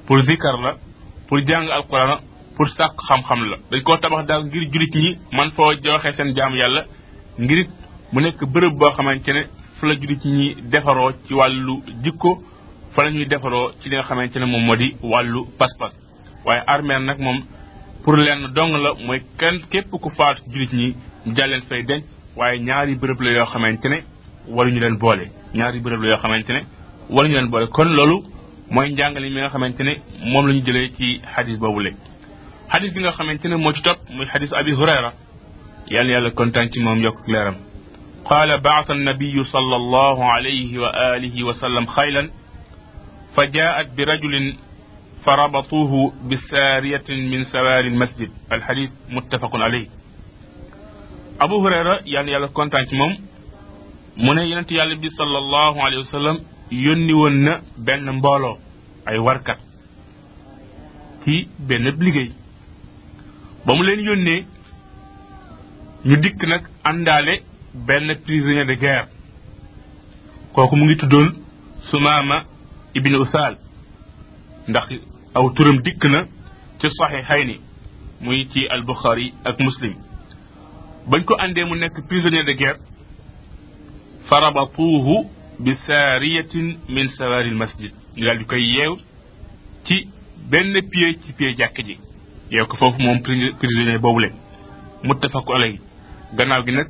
pour 0.08 0.18
zikkar 0.26 0.58
la 0.64 0.78
pour 1.28 1.40
jàng 1.48 1.70
al 1.70 1.84
la 1.92 2.20
pour 2.56 2.70
sàkk 2.70 2.96
xam-xam 3.08 3.42
la 3.50 3.58
dañ 3.72 3.84
koo 3.84 3.98
tabax 3.98 4.26
daal 4.28 4.46
ngir 4.46 4.64
jullit 4.72 4.96
ñi 4.96 5.18
man 5.32 5.52
foo 5.52 5.74
joxe 5.84 6.12
seen 6.16 6.34
jaam 6.36 6.54
yàlla 6.56 6.86
ngir 7.38 7.58
it 7.60 7.70
mu 8.14 8.22
nekk 8.22 8.44
bërëb 8.48 8.76
boo 8.80 8.92
xamante 8.96 9.30
ne 9.34 9.44
fa 9.78 9.88
la 9.88 9.96
jullit 9.96 10.24
ñi 10.26 10.56
defaroo 10.72 11.12
ci 11.28 11.34
wàllu 11.34 11.84
dikko 12.04 12.40
fa 12.94 13.04
la 13.04 13.10
ñuy 13.12 13.26
defaroo 13.28 13.72
ci 13.82 13.90
li 13.90 13.96
nga 13.96 14.04
xamante 14.04 14.38
ne 14.40 14.46
moom 14.46 14.64
moo 14.66 14.76
di 14.78 14.96
wàllu 15.04 15.42
pas-pas 15.60 15.92
waaye 16.46 16.64
armeel 16.66 17.04
nag 17.04 17.20
moom 17.20 17.40
pour 18.04 18.16
lenn 18.16 18.48
dong 18.56 18.72
la 18.84 18.92
mooy 19.06 19.22
kan 19.40 19.60
képp 19.70 19.90
ku 19.92 20.10
faatu 20.12 20.44
jullit 20.52 20.74
ñi 20.74 20.96
ñu 21.26 21.36
jàlleen 21.36 21.62
fay 21.64 21.84
denc 21.84 22.04
waaye 22.38 22.60
ñaari 22.60 22.96
bërëb 22.96 23.22
la 23.22 23.32
yoo 23.32 23.46
xamante 23.46 23.88
ne 23.90 23.98
waruñu 24.48 24.80
leen 24.80 24.96
boole 24.98 25.26
ñaari 25.56 25.80
bërëb 25.80 26.02
la 26.04 26.10
yoo 26.12 26.20
xamante 26.22 26.52
ne 26.54 26.62
waruñu 27.10 27.34
leen 27.36 27.50
boole 27.50 27.68
kon 27.68 27.88
loolu 27.98 28.24
mooy 28.72 28.92
njàngale 28.94 29.30
mi 29.30 29.40
nga 29.42 29.50
xamante 29.50 29.82
ne 29.84 29.94
moom 30.24 30.48
la 30.48 30.54
ñu 30.54 30.62
jëlee 30.66 30.88
ci 30.98 31.20
xadis 31.36 31.58
boobu 31.60 31.80
léegi 31.82 31.98
xadis 32.72 32.94
bi 32.94 33.02
nga 33.02 33.12
xamante 33.12 33.46
ne 33.48 33.56
moo 33.56 33.74
ci 33.74 33.82
topp 33.84 33.98
muy 34.10 34.26
xadis 34.26 34.54
abi 34.54 34.72
yàlla 35.90 36.12
yàlla 36.14 36.30
kontaan 36.32 36.70
ci 36.74 36.82
moom 36.84 37.00
yokk 37.04 37.20
leeram 37.28 37.56
قال 38.26 38.60
بعث 38.62 38.92
النبي 38.92 39.44
صلى 39.44 39.76
الله 39.76 40.18
عليه 40.34 40.80
وآله 40.80 41.44
وسلم 41.44 41.86
خيلا 41.86 42.30
فجاءت 43.36 43.88
برجل 43.98 44.54
فربطوه 45.26 46.14
بسارية 46.30 47.10
من 47.10 47.44
سوار 47.44 47.80
المسجد 47.86 48.30
الحديث 48.54 48.92
متفق 49.10 49.56
عليه 49.56 49.88
أبو 51.42 51.68
هريرة 51.68 52.00
يعني 52.06 52.32
يالا 52.32 52.48
كونتان 52.48 52.86
موم 52.98 53.12
من 54.18 54.38
ينت 54.44 54.72
يالا 54.72 55.00
بي 55.02 55.10
صلى 55.10 55.38
الله 55.38 55.84
عليه 55.86 55.98
وسلم 55.98 56.38
يوني 56.72 57.14
ون 57.14 57.48
بن 57.78 58.10
مبولو 58.12 58.58
أي 59.10 59.18
وركة 59.18 59.56
كي 61.26 61.48
بن 61.60 61.84
بلغي 61.92 62.26
بمولين 63.68 64.00
يوني 64.00 64.46
ñu 66.06 66.18
dikk 66.22 66.44
nag 66.46 66.64
àndaale 66.84 67.40
benn 67.88 68.16
prisonnier 68.26 68.66
de 68.66 68.74
guerre 68.76 69.08
kooku 70.56 70.76
mu 70.76 70.86
ngi 70.86 70.96
tuddoon 71.00 71.28
sumaama 71.90 72.38
ibnu 72.98 73.18
usaal 73.22 73.54
ndax 74.70 74.88
aw 75.38 75.46
turam 75.56 75.78
dikk 75.86 76.04
na 76.14 76.20
ci 76.80 76.88
ni 77.46 77.56
muy 78.24 78.46
ci 78.52 78.62
al 78.70 78.84
buxaari 78.86 79.34
ak 79.46 79.60
muslim 79.60 79.94
bañ 81.10 81.22
ko 81.26 81.34
àndee 81.44 81.66
mu 81.66 81.76
nekk 81.76 81.96
prisonnier 82.10 82.46
de 82.46 82.54
guerre 82.54 82.80
farabatuuhu 84.30 85.16
bi 85.64 85.72
saariyatin 85.88 86.68
min 86.94 87.08
sawaari 87.18 87.50
al 87.50 87.56
masjid 87.58 87.92
ñu 88.16 88.24
daal 88.26 88.46
koy 88.46 88.62
yeew 88.78 88.94
ci 89.86 89.96
benn 90.52 90.74
pied 90.92 91.18
ci 91.26 91.34
pied 91.38 91.58
jàkk 91.58 91.78
ji 91.86 91.96
yeew 92.54 92.66
ko 92.70 92.78
foofu 92.78 93.00
moom 93.02 93.20
prisonnier 93.60 94.00
boobu 94.02 94.20
le 94.20 94.30
muttafaqu 95.04 95.54
alayhi 95.56 95.80
gannaaw 96.34 96.64
gi 96.66 96.72
nag 96.72 96.90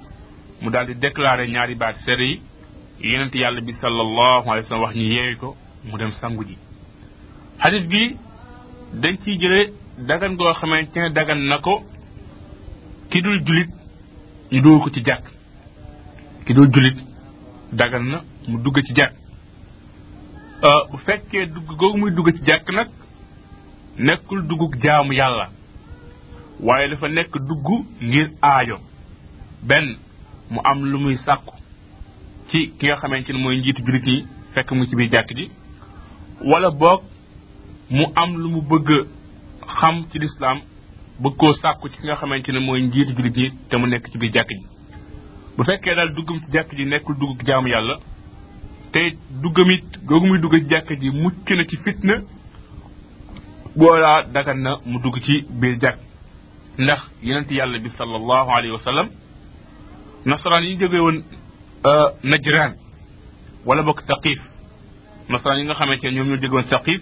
mu 0.62 0.70
daldi 0.72 0.94
di 0.96 1.08
ñaari 1.54 1.76
baat 1.76 1.96
seede 2.06 2.24
yi 2.30 2.40
yonent 3.02 3.36
yàlla 3.36 3.62
bi 3.62 3.74
sallallahu 3.82 4.48
alayhi 4.52 4.64
wa 4.66 4.70
sallam 4.70 4.84
wax 4.84 4.96
ñu 4.96 5.04
yeewi 5.04 5.36
ko 5.38 5.56
mu 5.84 5.98
dem 5.98 6.12
sangu 6.12 6.44
ji 6.46 6.58
xadis 7.62 7.86
bi 7.88 8.18
dañ 8.94 9.16
ci 9.22 9.38
jële 9.40 9.74
dagan 10.08 10.36
goo 10.38 10.54
xamante 10.54 10.98
ne 11.00 11.10
dagan 11.10 11.40
na 11.48 11.58
ko 11.60 11.84
ki 13.10 13.22
dul 13.22 13.42
julit 13.46 13.70
ñu 14.52 14.62
dugg 14.62 14.84
ko 14.84 14.90
ci 14.90 15.04
jàkk 15.04 15.26
ki 16.46 16.54
dul 16.54 16.70
julit 16.74 16.98
dagan 17.74 18.04
na 18.12 18.22
mu 18.48 18.58
dugg 18.64 18.80
ci 18.84 18.94
jàkk 18.96 19.14
euh, 20.64 20.88
bu 20.92 20.98
fekkee 20.98 21.46
dugg 21.48 21.68
googu 21.78 21.98
muy 21.98 22.12
dugg 22.16 22.32
ci 22.36 22.44
jàkk 22.46 22.72
nag 22.72 22.90
nekkul 23.98 24.48
dugguk 24.48 24.76
jaamu 24.82 25.14
yàlla 25.14 25.50
waaye 26.64 26.90
dafa 26.90 27.08
nekk 27.08 27.34
dugg 27.48 27.68
ngir 28.02 28.30
aajo 28.42 28.80
benn 29.68 29.98
mu 30.50 30.62
am 30.64 30.84
lu 30.92 31.00
muy 31.00 31.16
sàkku 31.18 31.54
ci 32.52 32.72
ki 32.78 32.86
nga 32.88 32.96
xamante 32.96 33.34
ni 33.34 33.40
mooy 33.44 33.58
njiitu 33.60 33.84
jullit 33.86 34.06
ñi 34.06 34.26
fekk 34.54 34.72
mu 34.72 34.86
ci 34.86 34.96
biir 34.96 35.12
jàkk 35.12 35.30
ji 35.36 35.46
walla 36.50 36.70
boog 36.72 37.02
mu 37.90 38.06
am 38.16 38.38
lu 38.38 38.48
mu 38.50 38.62
bëgg 38.70 38.90
xam 39.80 40.06
ci 40.12 40.20
lislaam 40.20 40.60
bëgg 41.22 41.36
koo 41.38 41.54
sàkku 41.54 41.90
ci 41.90 41.98
ki 41.98 42.06
nga 42.06 42.16
xamante 42.16 42.50
ne 42.52 42.60
mooy 42.60 42.82
njiitu 42.84 43.14
jullit 43.18 43.38
ñi 43.38 43.50
te 43.70 43.78
mu 43.78 43.88
nekk 43.88 44.08
ci 44.12 44.18
biir 44.18 44.32
jàkk 44.34 44.50
ji 44.50 44.66
bu 45.58 45.64
fekkee 45.64 45.96
daal 45.96 46.14
duggam 46.16 46.40
ci 46.42 46.52
jàkk 46.52 46.70
ji 46.76 46.86
nekkul 46.86 47.16
dugg 47.18 47.42
jaamu 47.46 47.68
yàlla 47.68 47.96
te 48.92 49.00
duggam 49.42 49.72
it 49.72 50.00
googu 50.06 50.28
muy 50.28 50.40
dugg 50.40 50.62
ci 50.64 50.70
jàkk 50.70 50.90
ji 51.02 51.10
mucc 51.12 51.50
na 51.52 51.64
ci 51.66 51.78
fitna 51.78 52.22
boolaa 53.76 54.24
dagan 54.34 54.60
na 54.62 54.78
mu 54.86 55.00
dugg 55.02 55.16
ci 55.26 55.42
biir 55.50 55.78
jàkk 55.82 55.98
ndax 56.78 57.12
yonent 57.24 57.50
yàlla 57.52 57.80
bi 57.80 57.90
sallallahu 57.90 58.52
alayhi 58.52 58.72
wa 58.76 59.06
nasaraan 60.26 60.64
yi 60.64 60.78
jóge 60.78 61.00
woon 61.00 61.18
euh, 61.90 62.08
Najraan 62.24 62.74
wala 63.66 63.84
bokk 63.84 64.00
Saqiif 64.08 64.42
nasaraan 65.30 65.60
yi 65.60 65.66
nga 65.66 65.74
xamante 65.80 66.06
ne 66.06 66.12
ñoom 66.18 66.28
ñoo 66.30 66.38
jóge 66.42 66.54
woon 66.56 66.66
Saqiif 66.66 67.02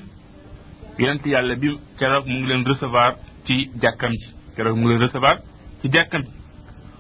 yonent 1.00 1.26
yàlla 1.26 1.56
bi 1.56 1.70
keroog 1.98 2.28
mu 2.28 2.38
ngi 2.40 2.48
leen 2.50 2.66
recevoir 2.66 3.14
ci 3.46 3.70
jàkkam 3.82 4.12
ji 4.22 4.34
mu 4.64 4.76
ngi 4.76 4.88
leen 4.90 5.02
recevoir 5.06 5.38
ci 5.82 5.88
jàkkam 5.92 6.22
ji 6.24 6.32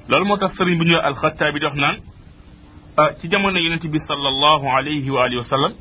loolu 0.09 0.25
moo 0.27 0.38
tax 0.38 0.53
sëriñ 0.57 0.77
bu 0.77 0.83
ñëw 0.86 1.01
alxataabi 1.07 1.59
di 1.59 1.65
wax 1.65 1.75
naan 1.77 1.97
euh, 2.99 3.09
ci 3.19 3.27
jamono 3.29 3.59
yonent 3.59 3.83
bi 3.91 3.99
sallallahu 4.07 4.67
alayhi 4.77 5.09
wa 5.09 5.25
alihi 5.25 5.38
wa 5.43 5.49
sallam 5.53 5.73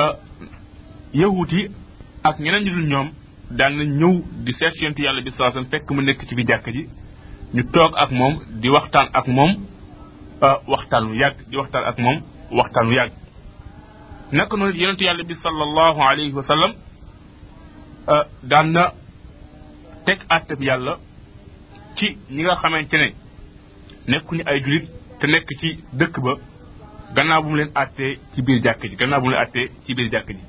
euh, 0.00 0.12
yahuut 1.14 1.52
yi 1.52 1.70
ak 2.24 2.38
ñeneen 2.40 2.64
ñu 2.64 2.86
ñoom 2.90 3.08
daan 3.50 3.76
na 3.76 3.84
ñëw 3.84 4.14
di 4.44 4.52
seet 4.52 4.74
yonent 4.80 4.98
yàlla 4.98 5.22
bi 5.22 5.30
sallallahu 5.30 5.70
fekk 5.70 5.90
mu 5.92 6.02
nekk 6.02 6.26
ci 6.26 6.34
bi 6.34 6.44
jàkk 6.44 6.66
ji 6.74 6.86
ñu 7.54 7.62
toog 7.72 7.92
ak 7.96 8.10
moom 8.10 8.34
di 8.60 8.68
waxtaan 8.68 9.08
ak 9.12 9.26
moom 9.28 9.52
waxtaan 10.72 11.04
wu 11.08 11.14
yàgg 11.22 11.36
di 11.50 11.56
waxtaan 11.60 11.84
ak 11.84 11.96
moom 12.04 12.16
waxtaan 12.58 12.86
wu 12.88 12.94
yàgg 12.98 13.12
naka 14.36 14.54
noonu 14.56 14.74
yonentu 14.80 15.04
yàlla 15.04 15.24
bi 15.24 15.34
sallallahu 15.34 16.00
alayhi 16.10 16.32
wa 16.32 16.42
sallam 16.42 16.72
euh, 18.12 18.24
daan 18.50 18.66
na 18.72 18.84
teg 20.06 20.18
àttab 20.28 20.60
yàlla 20.62 20.94
ci 21.96 22.06
ñi 22.34 22.42
nga 22.42 22.54
xamante 22.60 22.96
ne 23.00 23.08
nekkuñu 24.10 24.42
ay 24.50 24.58
jullit 24.64 24.84
te 25.20 25.26
nekk 25.26 25.48
ci 25.60 25.68
dëkk 25.92 26.16
ba 26.24 26.32
gannaaw 27.14 27.42
bu 27.42 27.48
mu 27.48 27.56
leen 27.56 27.70
àttee 27.74 28.14
ci 28.32 28.42
biir 28.42 28.60
jàkk 28.64 28.82
ji 28.90 28.96
gannaaw 29.00 29.20
bu 29.20 29.26
mu 29.26 29.32
leen 29.32 29.42
àttee 29.44 29.66
ci 29.84 29.94
biir 29.94 30.08
jàkk 30.12 30.28
ji 30.36 30.44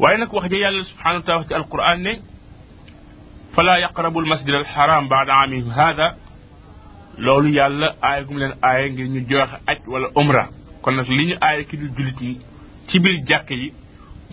waaye 0.00 0.18
nag 0.18 0.32
wax 0.34 0.44
ja 0.50 0.58
yàlla 0.58 0.84
subhanahu 0.84 1.20
wa 1.20 1.26
taala 1.26 1.44
ci 1.48 1.54
alquran 1.54 1.98
ne 2.06 2.12
fala 3.60 3.76
yaqrabu 3.84 4.20
almasjid 4.22 4.54
alharam 4.60 5.04
ba'da 5.12 5.32
aamihim 5.40 5.68
hada 5.78 6.06
loolu 7.26 7.48
yàlla 7.60 7.86
aaya 8.08 8.22
gum 8.28 8.36
leen 8.42 8.52
aaya 8.68 8.86
ngir 8.92 9.06
ñu 9.14 9.20
joxe 9.30 9.56
aj 9.70 9.78
wala 9.92 10.06
umra 10.20 10.42
kon 10.84 10.94
nag 10.98 11.08
li 11.18 11.24
ñu 11.28 11.36
aaya 11.46 11.62
ki 11.70 11.74
dul 11.80 11.90
julit 11.96 12.18
ñi 12.28 12.32
ci 12.88 12.96
biir 13.02 13.16
jàkk 13.28 13.50
yi 13.50 13.68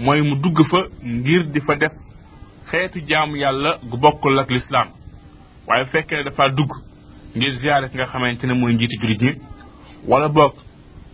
mooy 0.04 0.22
mu 0.30 0.36
dugg 0.44 0.58
fa 0.72 0.80
ngir 1.16 1.42
di 1.54 1.60
fa 1.68 1.74
def 1.82 1.94
xeetu 2.70 3.00
jaamu 3.10 3.36
yàlla 3.44 3.72
gu 3.90 3.98
bokkul 4.04 4.40
ak 4.42 4.50
lislaam 4.56 4.88
waaye 5.68 5.86
fekkee 5.92 6.18
ne 6.20 6.24
dafa 6.30 6.44
dugg 6.58 6.72
ngir 7.36 7.52
ziyaare 7.60 7.86
ki 7.92 7.96
nga 7.98 8.06
xamante 8.12 8.44
ne 8.48 8.54
mooy 8.60 8.74
njiiti 8.74 8.96
julit 9.02 9.22
ñi 9.26 9.32
wala 10.12 10.28
boog 10.38 10.54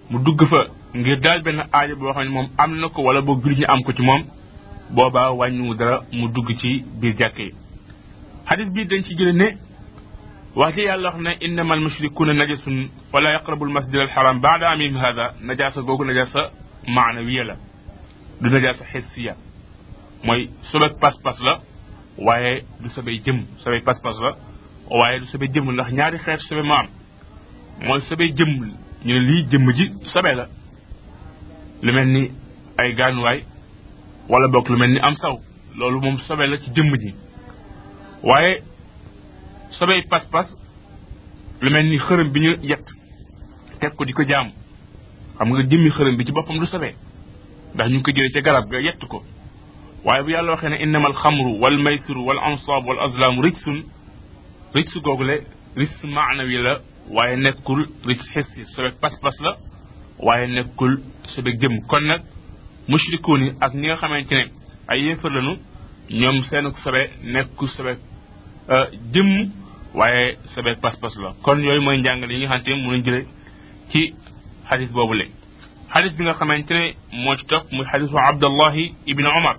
mu 0.09 0.17
dugg 0.25 0.39
fa 0.51 0.61
ngir 0.99 1.17
daal 1.23 1.41
benn 1.45 1.59
aaja 1.77 1.95
boo 1.99 2.13
xam 2.15 2.23
ne 2.27 2.33
moom 2.37 2.47
am 2.61 2.71
na 2.81 2.87
ko 2.93 2.99
wala 3.07 3.21
boog 3.21 3.37
julit 3.43 3.57
ñi 3.59 3.65
am 3.73 3.81
ko 3.85 3.91
ci 3.97 4.01
moom 4.09 4.21
boobaa 4.95 5.29
wàññiwu 5.39 5.73
dara 5.79 5.95
mu 6.17 6.25
dugg 6.33 6.47
ci 6.61 6.69
biir 7.01 7.15
jàkk 7.21 7.39
yi 7.39 7.49
hadis 8.45 8.69
bi 8.75 8.85
dañ 8.87 9.03
ci 9.03 9.15
jël 9.17 9.35
ne 9.35 9.51
wax 10.55 10.75
ji 10.75 10.81
yàlla 10.83 11.11
wax 11.11 11.21
ne 11.21 11.29
innamal 11.41 11.79
mushrikuna 11.81 12.33
najasun 12.33 12.89
wala 13.13 13.31
yaqrabu 13.33 13.65
almasjid 13.65 13.95
alharam 13.99 14.39
ba'da 14.41 14.67
amim 14.71 14.95
hada 14.97 15.33
najasa 15.41 15.81
googu 15.81 16.03
najasa 16.03 16.51
maanawiya 16.87 17.43
la 17.45 17.55
du 18.41 18.49
najasa 18.49 18.85
hissiya 18.93 19.35
mooy 20.25 20.49
sobek 20.71 20.99
pas-pas 20.99 21.37
la 21.43 21.59
waaye 22.17 22.63
du 22.81 22.89
sabay 22.89 23.19
jëm 23.25 23.45
sabay 23.63 23.81
pass 23.81 23.99
pass 24.03 24.17
la 24.21 24.35
waye 24.91 25.19
du 25.19 25.25
sabay 25.27 25.47
jëm 25.47 25.71
ndax 25.71 25.91
ñaari 25.93 26.17
xeet 26.19 26.39
sabe 26.49 26.63
maam 26.65 26.87
mooy 27.87 28.01
sabay 28.01 28.33
jëm 28.35 28.51
ñu 29.05 29.19
li 29.27 29.47
jëm 29.51 29.71
ji 29.71 29.85
sabe 30.13 30.35
la 30.35 30.45
lu 31.81 31.93
melni 31.93 32.31
ay 32.77 32.93
gaan 32.95 33.17
way 33.19 33.43
wala 34.29 34.47
bok 34.47 34.67
lu 34.69 34.77
melni 34.77 34.99
am 34.99 35.15
saw 35.15 35.35
loolu 35.77 35.99
moom 36.01 36.17
sabe 36.27 36.41
la 36.45 36.57
ci 36.57 36.69
jëm 36.75 36.91
ji 37.03 37.13
waaye 38.23 38.63
samay 39.79 40.01
pas-pas 40.09 40.47
lu 41.61 41.69
mel 41.69 41.87
ni 41.89 41.97
xërëm 41.99 42.29
bi 42.31 42.39
ñu 42.39 42.51
yett 42.63 42.85
teg 43.79 43.93
ko 43.95 44.05
di 44.05 44.13
ko 44.13 44.23
jaam 44.23 44.47
xam 45.37 45.47
nga 45.51 45.63
jëmmi 45.69 45.89
xërëm 45.89 46.15
bi 46.17 46.25
ci 46.25 46.31
boppam 46.31 46.57
du 46.59 46.65
sabe 46.65 46.95
ndax 47.73 47.87
ñu 47.89 47.95
ngi 47.99 48.03
ko 48.03 48.11
jëlee 48.11 48.31
ca 48.33 48.41
garab 48.41 48.69
ga 48.69 48.79
yett 48.81 49.03
ko 49.07 49.21
waaye 50.05 50.23
bu 50.23 50.29
yàlla 50.31 50.51
waxee 50.53 50.69
ne 50.69 50.75
innama 50.83 51.05
al 51.07 51.13
xamru 51.15 51.59
wal 51.61 51.77
maysiru 51.83 52.21
wal 52.25 52.39
ansaab 52.39 52.85
wal 52.85 52.99
azlaamu 53.01 53.41
rijsun 53.41 53.83
rijsu 54.73 55.01
googule 55.01 55.43
rijs 55.75 56.03
maanawi 56.03 56.57
la 56.63 56.79
waaye 57.11 57.35
nekkul 57.35 57.85
rijs 58.07 58.23
xissi 58.33 58.65
sobeg 58.75 58.93
pas-pas 59.01 59.35
la 59.41 59.57
waaye 60.19 60.47
nekkul 60.47 60.97
sobeg 61.35 61.59
jëm 61.59 61.81
kon 61.89 62.01
nag 62.07 62.21
mushrikuun 62.87 63.41
yi 63.43 63.51
ak 63.59 63.73
ñi 63.73 63.87
nga 63.87 63.95
xamante 63.97 64.31
ne 64.35 64.45
ay 64.87 65.01
yéefar 65.03 65.31
lanu 65.31 65.57
ñoom 66.09 66.41
seen 66.41 66.71
sobe 66.83 67.01
nekkul 67.23 67.67
sobeg 67.67 67.97
jëmm 69.13 69.51
waaye 69.93 70.37
sa 70.55 70.61
beeg 70.61 70.79
pas-pas 70.79 71.13
la 71.21 71.33
kon 71.43 71.57
yooyu 71.59 71.81
mooy 71.81 71.97
njàngale 71.99 72.33
yi 72.33 72.47
nga 72.47 72.57
xamante 72.57 72.71
ne 72.71 72.85
mënuñ 72.87 73.03
jële 73.05 73.21
ci 73.89 74.01
xadis 74.69 74.89
boobu 74.91 75.13
le 75.13 75.25
xadis 75.93 76.13
bi 76.17 76.23
nga 76.23 76.33
xamante 76.33 76.71
ne 76.73 76.93
moo 77.23 77.35
ci 77.35 77.45
topp 77.45 77.71
muy 77.71 77.85
xadisu 77.85 78.15
abdallahi 78.17 78.93
ibni 79.07 79.27
omar 79.39 79.57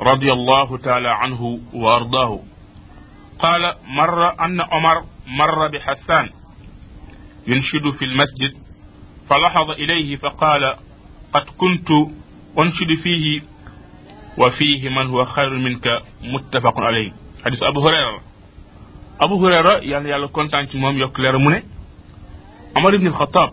رضي 0.00 0.32
الله 0.32 0.78
تعالى 0.78 1.08
عنه 1.08 1.60
وأرضاه 1.72 2.38
قال 3.38 3.62
مر 3.86 4.44
أن 4.44 4.60
عمر 4.60 5.02
مر 5.26 5.68
بحسان 5.68 6.30
ينشد 7.46 7.90
في 7.90 8.04
المسجد 8.04 8.52
فلحظ 9.30 9.70
إليه 9.70 10.16
فقال 10.16 10.76
قد 11.32 11.44
كنت 11.58 11.88
أنشد 12.58 12.94
فيه 13.02 13.42
وفيه 14.38 14.88
من 14.88 15.06
هو 15.10 15.24
خير 15.24 15.50
منك 15.50 15.86
متفق 16.22 16.80
عليه 16.80 17.12
hadis 17.46 17.62
abu 17.62 17.78
hurayra 17.86 18.14
abu 19.24 19.34
hurayra 19.42 19.74
yàlla 19.92 20.08
yàlla 20.14 20.28
kontaan 20.36 20.66
ci 20.70 20.76
moom 20.82 20.96
yokk 20.98 21.16
leeram 21.22 21.42
mu 21.46 21.50
ne 21.54 21.60
amar 22.74 22.92
ibn 22.98 23.06
al-khattab 23.12 23.50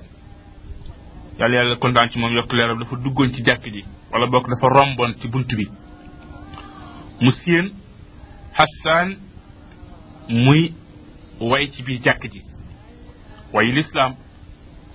yàlla 1.40 1.56
yàlla 1.62 1.76
kontaan 1.78 2.10
ci 2.10 2.18
moom 2.20 2.34
yokk 2.34 2.52
leeram 2.58 2.80
dafa 2.82 2.96
duggoon 3.04 3.30
ci 3.34 3.44
jàkk 3.46 3.64
ji 3.74 3.82
wala 4.12 4.26
bokk 4.34 4.50
dafa 4.50 4.68
romboon 4.78 5.12
ci 5.22 5.28
bunt 5.30 5.50
bi 5.58 5.66
mu 7.22 7.32
séen 7.32 7.70
hassan 8.58 9.18
muy 10.30 10.74
way 11.40 11.70
ci 11.72 11.84
biir 11.86 12.02
jàkk 12.04 12.22
ji 12.34 12.42
way 13.54 13.66
l'islam 13.76 14.16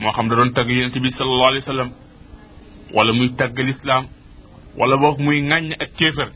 moo 0.00 0.10
xam 0.12 0.28
da 0.28 0.36
doon 0.36 0.50
tagg 0.52 0.68
yonent 0.68 0.98
bi 0.98 1.10
sallallahu 1.10 1.50
alayhi 1.52 1.64
wa 1.66 1.70
sallam 1.72 1.90
wala 2.94 3.12
muy 3.12 3.30
tagg 3.38 3.58
l'islam 3.58 4.04
wala 4.78 4.96
boog 4.96 5.20
muy 5.20 5.38
ŋàññ 5.40 5.72
ak 5.82 5.90
kéefar 5.98 6.30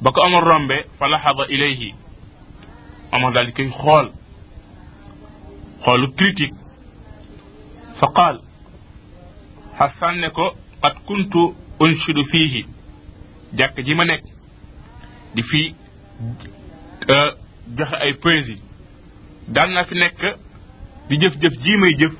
ba 0.00 0.12
ko 0.14 0.22
amul 0.22 0.42
rombe 0.44 0.84
fa 0.98 1.06
laxada 1.08 1.44
ilayhi 1.48 1.94
amul 3.12 3.32
daal 3.32 3.46
di 3.46 3.52
koy 3.52 3.68
xool 3.70 4.10
xoolu 5.84 6.08
critique 6.16 6.54
fa 7.98 8.06
qaal 8.16 8.36
xasan 9.78 10.20
ne 10.20 10.30
ko 10.30 10.44
qad 10.82 10.94
kuntu 11.06 11.40
unshidu 11.80 12.24
fiihi 12.32 12.62
jàkk 13.58 13.76
ji 13.86 13.94
ma 13.94 14.04
nekk 14.04 14.24
di 15.34 15.42
fi 15.50 15.60
joxe 17.78 17.96
ay 18.04 18.12
poésie 18.22 18.62
daan 19.54 19.70
naa 19.72 19.84
fi 19.88 19.94
nekk 19.98 20.20
di 21.08 21.14
jëf-jëf 21.20 21.54
jii 21.64 21.76
may 21.82 21.92
jëf 22.00 22.14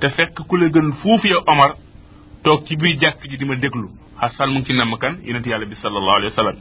te 0.00 0.08
fekk 0.16 0.36
ku 0.48 0.56
la 0.56 0.66
gën 0.74 0.88
fuuf 1.02 1.22
yow 1.24 1.42
omar 1.52 1.70
toog 2.46 2.62
ci 2.66 2.76
biir 2.78 2.96
jàkk 3.02 3.20
ji 3.30 3.36
di 3.38 3.44
ma 3.46 3.56
déglu 3.58 3.88
xasan 4.20 4.48
mu 4.52 4.58
ngi 4.58 4.66
ci 4.66 4.72
namm 4.78 4.94
kan 5.02 5.14
yonente 5.26 5.48
yàlla 5.50 5.66
bi 5.66 5.74
sallallahu 5.74 6.16
alayhi 6.18 6.32
wa 6.32 6.36
sallam 6.40 6.56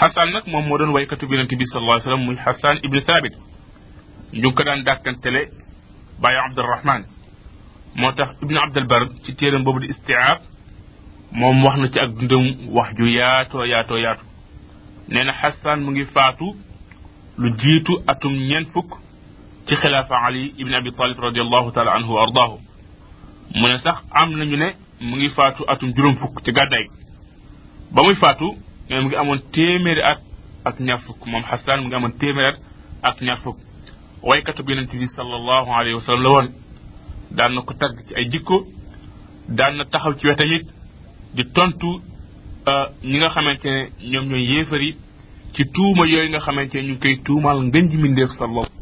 xasan 0.00 0.28
nag 0.32 0.44
moom 0.52 0.64
moo 0.68 0.78
doon 0.78 0.90
waykatu 0.94 1.26
bi 1.28 1.34
yonente 1.36 1.54
bi 1.58 1.64
sallallahu 1.70 1.94
alayhi 1.94 2.08
wa 2.08 2.10
sallam 2.10 2.26
muy 2.26 2.36
xasan 2.44 2.76
ibnu 2.86 3.00
thabit 3.08 3.34
ñu 4.42 4.48
ko 4.54 4.62
daan 4.66 4.82
dàkkantele 4.86 5.40
bàyyi 6.22 6.38
abdurrahman 6.46 7.02
moo 7.96 8.12
tax 8.12 8.28
ibnu 8.42 8.58
abdalbar 8.64 9.02
ci 9.24 9.34
téeram 9.38 9.62
boobu 9.64 9.80
di 9.80 9.86
istiab 9.94 10.38
moom 11.32 11.62
wax 11.64 11.76
na 11.80 11.86
ci 11.92 11.98
ak 12.00 12.10
dundam 12.18 12.44
wax 12.76 12.88
ju 12.98 13.04
yaatoo 13.18 13.64
yaatoo 13.72 13.98
yaatu 14.04 14.24
nee 15.10 15.24
na 15.24 15.32
xasaan 15.40 15.78
mu 15.84 15.90
ngi 15.92 16.04
faatu 16.14 16.46
lu 17.40 17.48
jiitu 17.60 17.92
atum 18.06 18.32
ñeen 18.50 18.64
fukk 18.74 18.90
ci 19.66 19.74
xilaafa 19.80 20.16
ali 20.26 20.50
ibn 20.60 20.72
abi 20.74 20.90
talib 20.92 21.18
radiallahu 21.26 21.70
taala 21.74 21.90
anhu 21.98 22.12
wa 22.16 22.20
ardaahu 22.26 22.56
mu 23.58 23.66
ne 23.68 23.76
sax 23.84 23.98
am 24.20 24.30
ñu 24.50 24.56
ne 24.58 24.74
mu 25.00 25.16
ngi 25.16 25.28
faatu 25.28 25.62
atum 25.70 25.92
juróom 25.94 26.16
fukk 26.20 26.38
ci 26.44 26.52
gàddaay 26.52 26.86
ba 27.94 28.02
muy 28.02 28.14
faatu 28.14 28.46
mu 28.90 29.00
ngi 29.04 29.16
amoon 29.16 29.40
téeméeri 29.52 30.00
at 30.02 30.18
ak 30.64 30.78
ñaar 30.80 31.00
fukk 31.06 31.26
moom 31.26 31.42
xasaan 31.42 31.80
mu 31.80 31.86
ngi 31.88 31.94
amoon 31.96 32.14
téeméeri 32.18 32.58
at 33.02 33.14
ak 33.14 33.20
ñaar 33.20 33.40
fukk 33.44 33.56
waykatu 34.22 34.62
bi 34.64 34.72
yonent 34.72 34.92
bi 35.00 35.06
sallallahu 35.16 35.70
alayhi 35.78 35.94
wa 35.94 36.00
sallam 36.00 36.22
la 36.24 36.28
woon 36.30 36.48
na 37.54 37.62
ko 37.62 37.74
tagg 37.74 37.96
ci 38.06 38.14
ay 38.14 38.28
jikko 38.28 38.66
daal 39.48 39.76
na 39.76 39.84
taxaw 39.84 40.14
ci 40.18 40.26
wetam 40.26 40.48
it 40.52 40.66
di 41.34 41.44
tontu 41.52 41.90
euh, 42.66 42.86
ñi 43.04 43.18
nga 43.18 43.28
xamante 43.28 43.66
ne 43.70 43.88
ñoom 44.10 44.26
ñooy 44.28 44.44
yéefar 44.50 44.80
yi 44.82 44.94
ci 45.54 45.64
tuuma 45.72 46.06
yooyu 46.06 46.28
nga 46.28 46.40
xamante 46.40 46.74
ne 46.76 46.82
ñu 46.82 46.92
ngi 46.94 46.98
koy 47.00 47.16
tuumaal 47.24 47.58
ngën 47.64 47.88
ji 47.90 47.96
mindeef 47.98 48.30
sallallahu 48.30 48.77